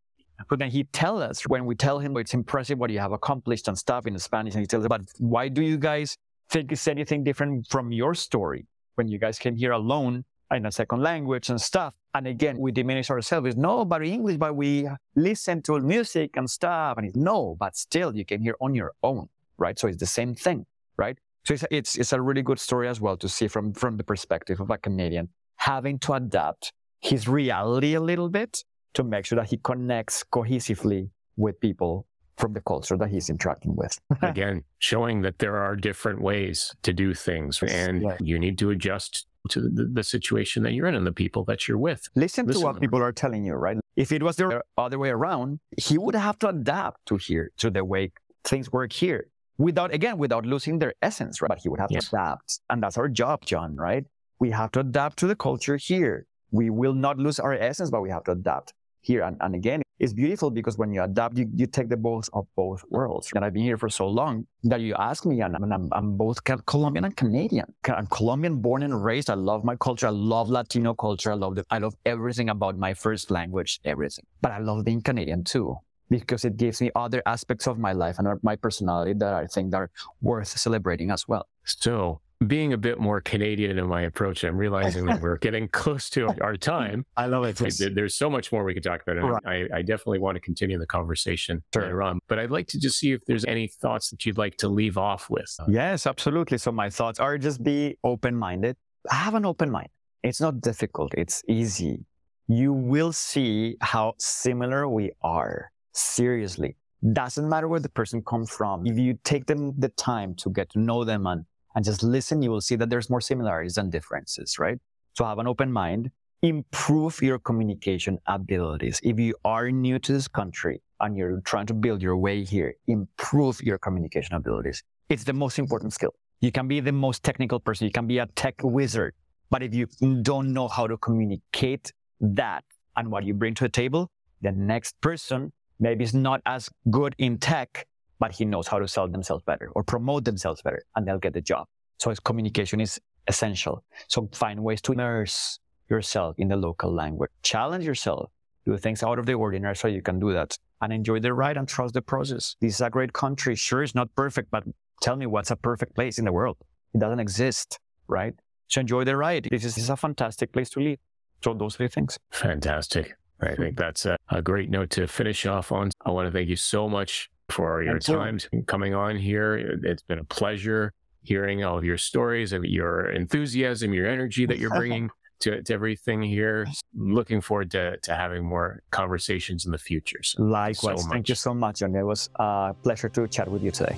But 0.49 0.59
then 0.59 0.70
he 0.70 0.85
tells 0.85 1.22
us 1.22 1.42
when 1.49 1.64
we 1.64 1.75
tell 1.75 1.99
him 1.99 2.16
it's 2.16 2.35
impressive 2.35 2.79
what 2.79 2.90
you 2.90 2.99
have 2.99 3.12
accomplished 3.12 3.68
and 3.68 3.79
stuff 3.79 4.07
in 4.07 4.18
Spanish, 4.18 4.55
and 4.55 4.61
he 4.61 4.66
tells 4.66 4.85
us, 4.85 4.88
but 4.88 5.03
why 5.18 5.49
do 5.49 5.62
you 5.62 5.79
guys 5.79 6.16
think 6.51 6.72
it's 6.72 6.87
anything 6.87 7.25
different 7.25 7.66
from 7.68 7.90
your 7.90 8.14
story 8.14 8.66
when 8.96 9.09
you 9.09 9.18
guys 9.18 9.38
came 9.38 9.57
here 9.57 9.72
alone 9.72 10.25
in 10.53 10.66
a 10.66 10.70
second 10.70 11.01
language 11.03 11.49
and 11.49 11.61
stuff? 11.61 11.94
And 12.14 12.27
again, 12.27 12.59
we 12.59 12.70
diminish 12.70 13.11
ourselves. 13.11 13.49
It's 13.49 13.57
no, 13.57 13.85
but 13.85 14.05
English, 14.05 14.37
but 14.37 14.55
we 14.55 14.88
listen 15.14 15.62
to 15.62 15.81
music 15.81 16.37
and 16.37 16.49
stuff. 16.49 16.99
And 16.99 17.07
it's 17.07 17.16
no, 17.16 17.57
but 17.59 17.77
still 17.77 18.14
you 18.14 18.25
came 18.25 18.42
here 18.42 18.57
on 18.61 18.75
your 18.75 18.92
own, 19.03 19.29
right? 19.59 19.79
So 19.79 19.88
it's 19.88 19.99
the 19.99 20.07
same 20.07 20.35
thing, 20.35 20.66
right? 20.96 21.18
So 21.47 21.55
it's, 21.55 21.65
it's, 21.71 21.97
it's 21.97 22.13
a 22.13 22.21
really 22.21 22.43
good 22.43 22.59
story 22.59 22.89
as 22.89 23.01
well 23.01 23.17
to 23.19 23.29
see 23.29 23.47
from, 23.47 23.73
from 23.73 23.97
the 23.97 24.03
perspective 24.05 24.61
of 24.61 24.71
a 24.71 24.79
Canadian 24.79 25.29
having 25.59 25.99
to 26.01 26.15
adapt 26.15 26.73
his 27.01 27.29
reality 27.29 27.95
a 27.95 28.01
little 28.01 28.29
bit 28.29 28.65
to 28.95 29.05
make 29.05 29.25
sure 29.27 29.37
that 29.37 29.49
he 29.51 29.59
connects 29.59 30.25
cohesively 30.25 31.09
with 31.37 31.59
people 31.61 32.07
from 32.37 32.53
the 32.53 32.61
culture 32.63 32.97
that 32.97 33.09
he's 33.11 33.31
interacting 33.31 33.77
with. 33.77 33.97
Again, 34.23 34.65
showing 34.81 35.23
that 35.23 35.39
there 35.39 35.57
are 35.57 35.77
different 35.77 36.21
ways 36.21 36.75
to 36.83 36.93
do 36.93 37.15
things 37.15 37.63
and 37.63 38.03
Yeah. 38.03 38.17
you 38.21 38.39
need 38.39 38.59
to 38.59 38.71
adjust 38.71 39.27
to 39.51 39.61
the, 39.61 39.89
the 39.93 40.03
situation 40.03 40.65
that 40.65 40.73
you're 40.73 40.87
in 40.89 40.97
and 40.97 41.07
the 41.07 41.13
people 41.13 41.45
that 41.45 41.69
you're 41.69 41.79
with. 41.79 42.09
Listen, 42.17 42.47
Listen 42.47 42.47
to 42.49 42.53
to 42.55 42.61
what 42.61 42.73
them. 42.75 42.81
people 42.81 43.01
are 43.01 43.13
telling 43.13 43.45
you, 43.45 43.55
right? 43.55 43.77
If 43.95 44.11
it 44.11 44.23
was 44.23 44.35
the 44.37 44.63
other 44.77 44.99
way 44.99 45.11
around, 45.11 45.61
he 45.79 45.97
would 45.97 46.17
have 46.17 46.39
to 46.41 46.49
adapt 46.49 47.07
to 47.07 47.17
here, 47.17 47.53
to 47.59 47.71
the 47.71 47.85
way 47.85 48.11
things 48.45 48.73
work 48.73 48.93
here 48.93 49.29
without, 49.59 49.92
again, 49.92 50.19
without 50.19 50.45
losing 50.47 50.79
their 50.79 50.95
essence, 51.03 51.40
right? 51.40 51.49
But 51.49 51.59
he 51.62 51.69
would 51.69 51.81
have 51.81 51.90
Yes. 51.90 52.11
to 52.11 52.16
adapt. 52.16 52.61
And 52.71 52.83
that's 52.83 52.99
our 52.99 53.09
job, 53.09 53.45
John, 53.45 53.77
right? 53.77 54.05
We 54.38 54.51
have 54.51 54.71
to 54.73 54.81
adapt 54.81 55.19
to 55.19 55.27
the 55.27 55.37
culture 55.37 55.77
here. 55.77 56.27
We 56.51 56.71
will 56.71 56.95
not 56.95 57.19
lose 57.19 57.40
our 57.40 57.55
essence, 57.55 57.90
but 57.90 58.03
we 58.03 58.11
have 58.11 58.25
to 58.25 58.33
adapt 58.33 58.75
here. 59.01 59.23
And, 59.23 59.37
and 59.40 59.55
again, 59.55 59.83
it's 59.99 60.12
beautiful 60.12 60.51
because 60.51 60.77
when 60.77 60.92
you 60.92 61.03
adapt, 61.03 61.38
you, 61.38 61.49
you 61.55 61.66
take 61.66 61.88
the 61.88 61.97
both 61.97 62.29
of 62.35 62.47
both 62.55 62.85
worlds. 62.90 63.31
And 63.35 63.45
I've 63.45 63.55
been 63.55 63.62
here 63.62 63.79
for 63.79 63.88
so 63.88 64.07
long 64.07 64.47
that 64.64 64.81
you 64.81 64.95
ask 64.99 65.25
me, 65.25 65.40
and 65.40 65.57
I'm, 65.57 65.73
I'm, 65.73 65.88
I'm 65.92 66.16
both 66.19 66.45
Colombian 66.45 67.07
and 67.07 67.16
Canadian. 67.16 67.73
I'm 67.88 68.07
Colombian 68.09 68.61
born 68.61 68.83
and 68.83 69.03
raised. 69.03 69.31
I 69.31 69.35
love 69.35 69.64
my 69.64 69.75
culture. 69.77 70.09
I 70.09 70.11
love 70.11 70.51
Latino 70.51 70.92
culture. 70.92 71.33
I 71.33 71.35
love 71.35 71.55
the, 71.55 71.64
I 71.71 71.79
love 71.79 71.95
everything 72.05 72.51
about 72.51 72.77
my 72.77 72.92
first 72.92 73.31
language, 73.31 73.81
everything. 73.87 74.27
But 74.42 74.53
I 74.53 74.59
love 74.59 74.85
being 74.85 75.01
Canadian 75.01 75.45
too, 75.45 75.79
because 76.11 76.45
it 76.45 76.57
gives 76.57 76.81
me 76.81 76.90
other 76.95 77.23
aspects 77.27 77.66
of 77.66 77.79
my 77.79 77.92
life 77.92 78.19
and 78.19 78.29
my 78.42 78.57
personality 78.57 79.12
that 79.14 79.35
I 79.35 79.47
think 79.47 79.75
are 79.75 79.90
worth 80.21 80.49
celebrating 80.49 81.11
as 81.11 81.27
well. 81.29 81.47
So, 81.64 82.21
being 82.47 82.75
a 82.75 82.77
bit 82.77 83.01
more 83.01 83.23
Canadian 83.23 83.79
in 83.79 83.87
my 83.87 84.03
approach, 84.03 84.45
I'm 84.45 84.59
realizing 84.59 85.07
that 85.07 85.23
we're 85.23 85.38
getting 85.49 85.69
close 85.69 86.11
to 86.11 86.29
our 86.42 86.55
time. 86.55 87.07
I 87.16 87.27
love 87.27 87.45
it. 87.45 87.62
I- 87.62 87.88
There's 87.95 88.14
so 88.14 88.29
much 88.29 88.53
more 88.53 88.62
we 88.62 88.75
could 88.75 88.83
talk 88.83 89.01
about. 89.03 89.16
And 89.16 89.31
Right. 89.31 89.71
I, 89.73 89.79
I 89.79 89.83
definitely 89.83 90.19
want 90.19 90.35
to 90.37 90.40
continue 90.40 90.79
the 90.79 90.87
conversation 90.87 91.62
Sure. 91.73 91.85
later 91.85 92.03
on. 92.03 92.19
But 92.29 92.38
I'd 92.38 92.51
like 92.51 92.66
to 92.69 92.79
just 92.79 92.99
see 92.99 93.12
if 93.12 93.25
there's 93.27 93.47
any 93.47 93.69
thoughts 93.69 94.11
that 94.11 94.27
you'd 94.27 94.37
like 94.37 94.59
to 94.59 94.69
leave 94.69 94.99
off 94.99 95.31
with. 95.31 95.51
Yes, 95.66 96.07
absolutely. 96.07 96.59
So 96.59 96.71
my 96.73 96.90
thoughts 96.90 97.19
are 97.21 97.38
just 97.38 97.62
be 97.64 97.97
open-minded. 98.05 98.77
Have 99.11 99.35
an 99.35 99.47
open 99.47 99.71
mind. 99.71 99.88
It's 100.23 100.40
not 100.40 100.61
difficult. 100.61 101.14
It's 101.16 101.42
easy. 101.49 102.05
You 102.49 102.75
will 102.75 103.12
see 103.14 103.77
how 103.81 104.12
similar 104.19 104.87
we 104.88 105.11
are. 105.23 105.71
Seriously. 105.97 106.77
Doesn't 107.13 107.49
matter 107.49 107.69
where 107.69 107.81
the 107.81 107.89
person 107.89 108.23
comes 108.23 108.51
from. 108.51 108.87
If 108.87 108.99
you 108.99 109.19
take 109.25 109.47
them 109.47 109.73
the 109.79 109.89
time 109.89 110.35
to 110.37 110.51
get 110.51 110.69
to 110.71 110.79
know 110.79 111.05
them 111.05 111.27
and, 111.27 111.47
and 111.75 111.85
just 111.85 112.03
listen, 112.03 112.43
you 112.43 112.51
will 112.51 112.61
see 112.61 112.77
that 112.77 112.91
there's 112.91 113.09
more 113.09 113.23
similarities 113.23 113.77
than 113.77 113.89
differences, 113.89 114.59
right? 114.59 114.79
So 115.15 115.25
have 115.25 115.39
an 115.39 115.47
open 115.47 115.73
mind. 115.73 116.11
Improve 116.43 117.23
your 117.23 117.39
communication 117.39 118.19
abilities. 118.27 119.01
If 119.03 119.19
you 119.19 119.35
are 119.43 119.71
new 119.71 119.99
to 120.01 120.13
this 120.13 120.29
country 120.29 120.83
and 121.01 121.17
you're 121.17 121.41
trying 121.41 121.65
to 121.67 121.75
build 121.75 122.03
your 122.03 122.19
way 122.19 122.45
here, 122.45 122.75
improve 122.87 123.63
your 123.63 123.79
communication 123.79 124.35
abilities. 124.35 124.83
It's 125.09 125.25
the 125.25 125.33
most 125.33 125.59
important 125.59 125.95
skill. 125.95 126.15
You 126.41 126.53
can 126.53 126.69
be 126.69 126.81
the 126.81 126.93
most 126.93 127.23
technical 127.23 127.59
person. 127.59 127.87
You 127.87 127.93
can 127.93 128.07
be 128.07 128.19
a 128.19 128.27
tech 128.37 128.57
wizard. 128.63 129.15
But 129.49 129.63
if 129.63 129.75
you 129.75 129.87
don't 130.23 130.53
know 130.53 130.69
how 130.69 130.87
to 130.87 130.99
communicate 130.99 131.91
that 132.21 132.65
and 132.97 133.11
what 133.11 133.25
you 133.25 133.33
bring 133.33 133.55
to 133.55 133.65
the 133.65 133.71
table, 133.71 134.11
the 134.43 134.53
next 134.53 135.01
person 135.01 135.53
maybe 135.79 136.05
is 136.05 136.15
not 136.15 136.41
as 136.47 136.69
good 136.91 137.15
in 137.19 137.39
tech, 137.39 137.87
but 138.19 138.33
he 138.33 138.45
knows 138.45 138.67
how 138.67 138.79
to 138.79 138.89
sell 138.89 139.09
themselves 139.09 139.45
better 139.45 139.71
or 139.75 139.83
promote 139.83 140.25
themselves 140.25 140.62
better 140.62 140.83
and 140.95 141.07
they'll 141.07 141.19
get 141.19 141.35
the 141.35 141.41
job. 141.41 141.67
So 141.99 142.11
his 142.11 142.21
communication 142.21 142.81
is 142.81 143.01
essential. 143.27 143.85
So 144.09 144.29
find 144.33 144.62
ways 144.62 144.81
to 144.83 144.93
immerse 144.93 145.59
yourself 145.89 146.37
in 146.39 146.49
the 146.49 146.57
local 146.57 146.93
language. 146.93 147.31
Challenge 147.43 147.85
yourself. 147.85 148.31
Do 148.65 148.77
things 148.77 149.03
out 149.03 149.19
of 149.19 149.27
the 149.27 149.35
ordinary 149.35 149.77
so 149.77 149.87
you 149.89 150.03
can 150.03 150.19
do 150.19 150.33
that. 150.33 150.59
And 150.81 150.93
enjoy 150.93 151.21
the 151.21 151.33
ride 151.33 151.57
and 151.57 151.69
trust 151.69 151.95
the 151.95 152.03
process. 152.03 152.57
This 152.61 152.75
is 152.75 152.81
a 152.81 152.91
great 152.91 153.12
country. 153.12 153.55
Sure, 153.55 153.83
it's 153.83 153.95
not 153.95 154.15
perfect, 154.15 154.51
but 154.51 154.65
tell 155.01 155.17
me 155.17 155.27
what's 155.27 155.51
a 155.51 155.57
perfect 155.57 155.95
place 155.95 156.19
in 156.19 156.25
the 156.25 156.33
world? 156.33 156.57
It 156.93 157.01
doesn't 157.01 157.21
exist, 157.21 157.79
right? 158.09 158.35
So 158.69 158.81
enjoy 158.81 159.05
the 159.05 159.17
ride. 159.17 159.49
This 159.51 159.65
is, 159.65 159.77
this 159.77 159.85
is 159.85 159.91
a 159.91 159.97
fantastic 159.97 160.53
place 160.53 160.69
to 160.71 160.81
live. 160.81 160.99
So 161.43 161.55
those 161.55 161.77
three 161.77 161.89
things. 161.89 162.19
Fantastic. 162.31 163.17
I 163.40 163.51
hmm. 163.51 163.62
think 163.62 163.77
that's 163.77 164.07
a, 164.07 164.16
a, 164.31 164.42
great 164.42 164.70
note 164.70 164.90
to 164.90 165.07
finish 165.07 165.46
off 165.46 165.72
on. 165.72 165.90
I 166.05 166.11
want 166.11 166.27
to 166.27 166.33
thank 166.33 166.49
you 166.49 166.57
so 166.57 166.88
much 166.88 167.31
for 167.49 167.83
your 167.83 167.99
time 167.99 168.38
coming 168.66 168.94
on 168.94 169.16
here. 169.16 169.79
It's 169.85 170.03
been 170.03 170.18
a 170.18 170.25
pleasure 170.25 170.92
hearing 171.22 171.64
all 171.64 171.77
of 171.77 171.85
your 171.85 171.99
stories 171.99 172.53
and 172.53 172.64
your 172.64 173.11
enthusiasm, 173.11 173.92
your 173.92 174.07
energy 174.07 174.46
that 174.46 174.59
you're 174.59 174.70
bringing 174.77 175.11
to, 175.40 175.62
to 175.62 175.75
everything 175.75 176.22
here. 176.22 176.66
Looking 176.94 177.40
forward 177.40 177.70
to, 177.72 177.99
to 177.99 178.14
having 178.14 178.44
more 178.44 178.83
conversations 178.90 179.66
in 179.66 179.72
the 179.72 179.79
future. 179.79 180.22
So 180.22 180.42
Likewise. 180.42 181.03
So 181.03 181.11
thank 181.11 181.29
you 181.29 181.35
so 181.35 181.53
much, 181.53 181.81
John. 181.81 181.94
It 181.94 182.03
was 182.03 182.31
a 182.37 182.75
pleasure 182.83 183.09
to 183.11 183.29
chat 183.29 183.49
with 183.49 183.62
you 183.62 183.70
today. 183.70 183.96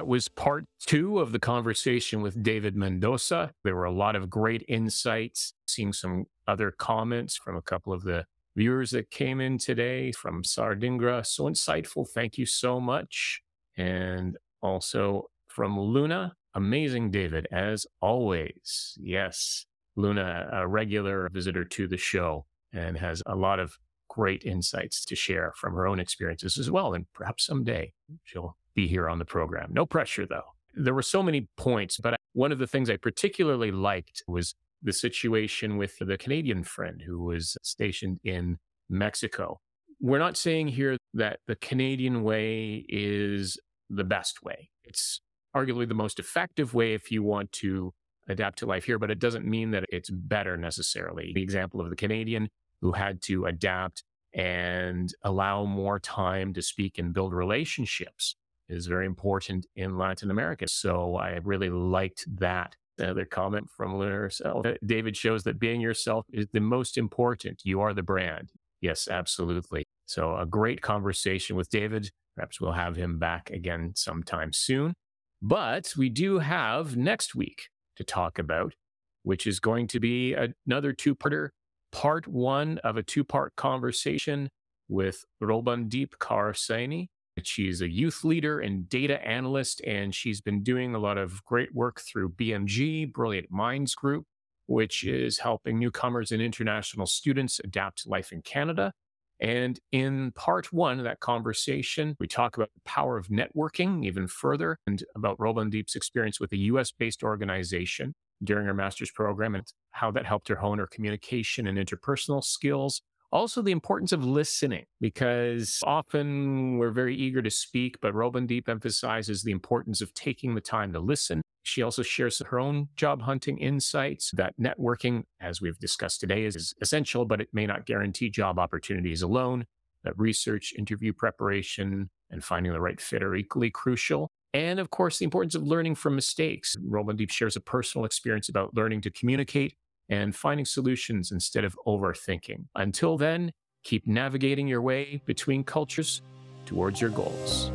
That 0.00 0.06
was 0.06 0.28
part 0.28 0.64
two 0.86 1.18
of 1.18 1.30
the 1.30 1.38
conversation 1.38 2.22
with 2.22 2.42
David 2.42 2.74
Mendoza. 2.74 3.52
There 3.64 3.76
were 3.76 3.84
a 3.84 3.92
lot 3.92 4.16
of 4.16 4.30
great 4.30 4.64
insights, 4.66 5.52
seeing 5.66 5.92
some 5.92 6.24
other 6.48 6.70
comments 6.70 7.36
from 7.36 7.54
a 7.54 7.60
couple 7.60 7.92
of 7.92 8.02
the 8.02 8.24
viewers 8.56 8.92
that 8.92 9.10
came 9.10 9.42
in 9.42 9.58
today 9.58 10.10
from 10.12 10.42
Sardingra. 10.42 11.26
So 11.26 11.44
insightful. 11.44 12.08
Thank 12.08 12.38
you 12.38 12.46
so 12.46 12.80
much. 12.80 13.42
And 13.76 14.38
also 14.62 15.28
from 15.48 15.78
Luna. 15.78 16.32
Amazing, 16.54 17.10
David, 17.10 17.46
as 17.52 17.86
always. 18.00 18.96
Yes, 18.98 19.66
Luna, 19.96 20.48
a 20.50 20.66
regular 20.66 21.28
visitor 21.30 21.66
to 21.66 21.86
the 21.86 21.98
show 21.98 22.46
and 22.72 22.96
has 22.96 23.22
a 23.26 23.36
lot 23.36 23.60
of 23.60 23.78
great 24.08 24.44
insights 24.44 25.04
to 25.04 25.14
share 25.14 25.52
from 25.56 25.74
her 25.74 25.86
own 25.86 26.00
experiences 26.00 26.56
as 26.56 26.70
well. 26.70 26.94
And 26.94 27.04
perhaps 27.12 27.44
someday 27.44 27.92
she'll 28.24 28.56
be 28.80 28.86
here 28.88 29.08
on 29.08 29.18
the 29.18 29.24
program. 29.24 29.70
No 29.72 29.84
pressure, 29.84 30.26
though. 30.26 30.54
There 30.74 30.94
were 30.94 31.02
so 31.02 31.22
many 31.22 31.48
points, 31.56 31.98
but 31.98 32.16
one 32.32 32.52
of 32.52 32.58
the 32.58 32.66
things 32.66 32.88
I 32.88 32.96
particularly 32.96 33.70
liked 33.70 34.22
was 34.26 34.54
the 34.82 34.92
situation 34.92 35.76
with 35.76 35.98
the 35.98 36.16
Canadian 36.16 36.64
friend 36.64 37.02
who 37.04 37.24
was 37.24 37.56
stationed 37.62 38.20
in 38.24 38.58
Mexico. 38.88 39.60
We're 40.00 40.18
not 40.18 40.36
saying 40.36 40.68
here 40.68 40.96
that 41.14 41.40
the 41.46 41.56
Canadian 41.56 42.22
way 42.22 42.86
is 42.88 43.58
the 43.90 44.04
best 44.04 44.42
way. 44.42 44.70
It's 44.84 45.20
arguably 45.54 45.86
the 45.86 45.94
most 45.94 46.18
effective 46.18 46.72
way 46.72 46.94
if 46.94 47.10
you 47.10 47.22
want 47.22 47.52
to 47.52 47.92
adapt 48.28 48.58
to 48.60 48.66
life 48.66 48.84
here, 48.84 48.98
but 48.98 49.10
it 49.10 49.18
doesn't 49.18 49.44
mean 49.44 49.72
that 49.72 49.84
it's 49.90 50.08
better 50.08 50.56
necessarily. 50.56 51.32
The 51.34 51.42
example 51.42 51.80
of 51.80 51.90
the 51.90 51.96
Canadian 51.96 52.48
who 52.80 52.92
had 52.92 53.20
to 53.22 53.44
adapt 53.44 54.04
and 54.32 55.12
allow 55.22 55.64
more 55.64 55.98
time 55.98 56.54
to 56.54 56.62
speak 56.62 56.98
and 56.98 57.12
build 57.12 57.34
relationships 57.34 58.36
is 58.70 58.86
very 58.86 59.06
important 59.06 59.66
in 59.76 59.98
Latin 59.98 60.30
America. 60.30 60.66
So 60.68 61.16
I 61.16 61.38
really 61.42 61.70
liked 61.70 62.24
that. 62.38 62.76
Another 62.98 63.24
comment 63.24 63.68
from 63.74 63.96
Luna 63.96 64.14
herself. 64.14 64.66
Uh, 64.66 64.74
David 64.84 65.16
shows 65.16 65.42
that 65.44 65.58
being 65.58 65.80
yourself 65.80 66.26
is 66.32 66.46
the 66.52 66.60
most 66.60 66.98
important. 66.98 67.62
You 67.64 67.80
are 67.80 67.94
the 67.94 68.02
brand. 68.02 68.50
Yes, 68.82 69.08
absolutely. 69.08 69.84
So 70.06 70.36
a 70.36 70.44
great 70.44 70.82
conversation 70.82 71.56
with 71.56 71.70
David. 71.70 72.10
Perhaps 72.36 72.60
we'll 72.60 72.72
have 72.72 72.96
him 72.96 73.18
back 73.18 73.50
again 73.50 73.92
sometime 73.96 74.52
soon. 74.52 74.94
But 75.40 75.94
we 75.96 76.10
do 76.10 76.40
have 76.40 76.96
next 76.96 77.34
week 77.34 77.68
to 77.96 78.04
talk 78.04 78.38
about, 78.38 78.74
which 79.22 79.46
is 79.46 79.60
going 79.60 79.86
to 79.88 80.00
be 80.00 80.34
another 80.66 80.92
two 80.92 81.14
parter, 81.14 81.50
part 81.92 82.26
one 82.28 82.78
of 82.78 82.98
a 82.98 83.02
two 83.02 83.24
part 83.24 83.56
conversation 83.56 84.50
with 84.88 85.24
Robandeep 85.42 86.10
Kaur 86.20 86.52
Saini 86.54 87.08
She's 87.42 87.80
a 87.80 87.90
youth 87.90 88.24
leader 88.24 88.60
and 88.60 88.88
data 88.88 89.24
analyst, 89.26 89.80
and 89.86 90.14
she's 90.14 90.40
been 90.40 90.62
doing 90.62 90.94
a 90.94 90.98
lot 90.98 91.18
of 91.18 91.44
great 91.44 91.74
work 91.74 92.00
through 92.00 92.30
BMG, 92.30 93.12
Brilliant 93.12 93.50
Minds 93.50 93.94
Group, 93.94 94.26
which 94.66 95.04
is 95.04 95.38
helping 95.38 95.78
newcomers 95.78 96.32
and 96.32 96.42
international 96.42 97.06
students 97.06 97.60
adapt 97.62 98.02
to 98.02 98.08
life 98.08 98.32
in 98.32 98.42
Canada. 98.42 98.92
And 99.40 99.80
in 99.90 100.32
part 100.32 100.70
one 100.72 100.98
of 100.98 101.04
that 101.04 101.20
conversation, 101.20 102.14
we 102.20 102.26
talk 102.26 102.56
about 102.56 102.70
the 102.74 102.82
power 102.84 103.16
of 103.16 103.28
networking 103.28 104.04
even 104.04 104.26
further 104.26 104.76
and 104.86 105.02
about 105.16 105.38
Robandeep's 105.38 105.96
experience 105.96 106.38
with 106.38 106.52
a 106.52 106.58
US 106.58 106.92
based 106.92 107.22
organization 107.22 108.14
during 108.44 108.66
her 108.66 108.74
master's 108.74 109.10
program 109.10 109.54
and 109.54 109.64
how 109.92 110.10
that 110.10 110.26
helped 110.26 110.48
her 110.48 110.56
hone 110.56 110.78
her 110.78 110.86
communication 110.86 111.66
and 111.66 111.78
interpersonal 111.78 112.44
skills 112.44 113.02
also, 113.32 113.62
the 113.62 113.72
importance 113.72 114.12
of 114.12 114.24
listening, 114.24 114.84
because 115.00 115.78
often 115.84 116.78
we're 116.78 116.90
very 116.90 117.16
eager 117.16 117.42
to 117.42 117.50
speak, 117.50 117.96
but 118.00 118.14
Robandeep 118.14 118.68
emphasizes 118.68 119.42
the 119.42 119.52
importance 119.52 120.00
of 120.00 120.12
taking 120.14 120.54
the 120.54 120.60
time 120.60 120.92
to 120.92 121.00
listen. 121.00 121.42
She 121.62 121.82
also 121.82 122.02
shares 122.02 122.40
her 122.44 122.58
own 122.58 122.88
job 122.96 123.22
hunting 123.22 123.58
insights 123.58 124.30
that 124.32 124.54
networking, 124.58 125.24
as 125.40 125.60
we've 125.60 125.78
discussed 125.78 126.20
today, 126.20 126.44
is 126.44 126.74
essential, 126.80 127.24
but 127.24 127.40
it 127.40 127.48
may 127.52 127.66
not 127.66 127.86
guarantee 127.86 128.30
job 128.30 128.58
opportunities 128.58 129.22
alone. 129.22 129.66
That 130.02 130.18
research, 130.18 130.72
interview 130.76 131.12
preparation, 131.12 132.10
and 132.30 132.42
finding 132.42 132.72
the 132.72 132.80
right 132.80 133.00
fit 133.00 133.22
are 133.22 133.34
equally 133.34 133.70
crucial. 133.70 134.28
And 134.54 134.80
of 134.80 134.90
course, 134.90 135.18
the 135.18 135.24
importance 135.24 135.54
of 135.54 135.62
learning 135.62 135.94
from 135.96 136.16
mistakes. 136.16 136.74
Robandeep 136.84 137.30
shares 137.30 137.54
a 137.54 137.60
personal 137.60 138.04
experience 138.04 138.48
about 138.48 138.74
learning 138.74 139.02
to 139.02 139.10
communicate 139.10 139.74
and 140.10 140.34
finding 140.34 140.66
solutions 140.66 141.32
instead 141.32 141.64
of 141.64 141.78
overthinking. 141.86 142.66
Until 142.74 143.16
then, 143.16 143.52
keep 143.84 144.06
navigating 144.06 144.68
your 144.68 144.82
way 144.82 145.22
between 145.24 145.64
cultures 145.64 146.20
towards 146.66 147.00
your 147.00 147.10
goals. 147.10 147.70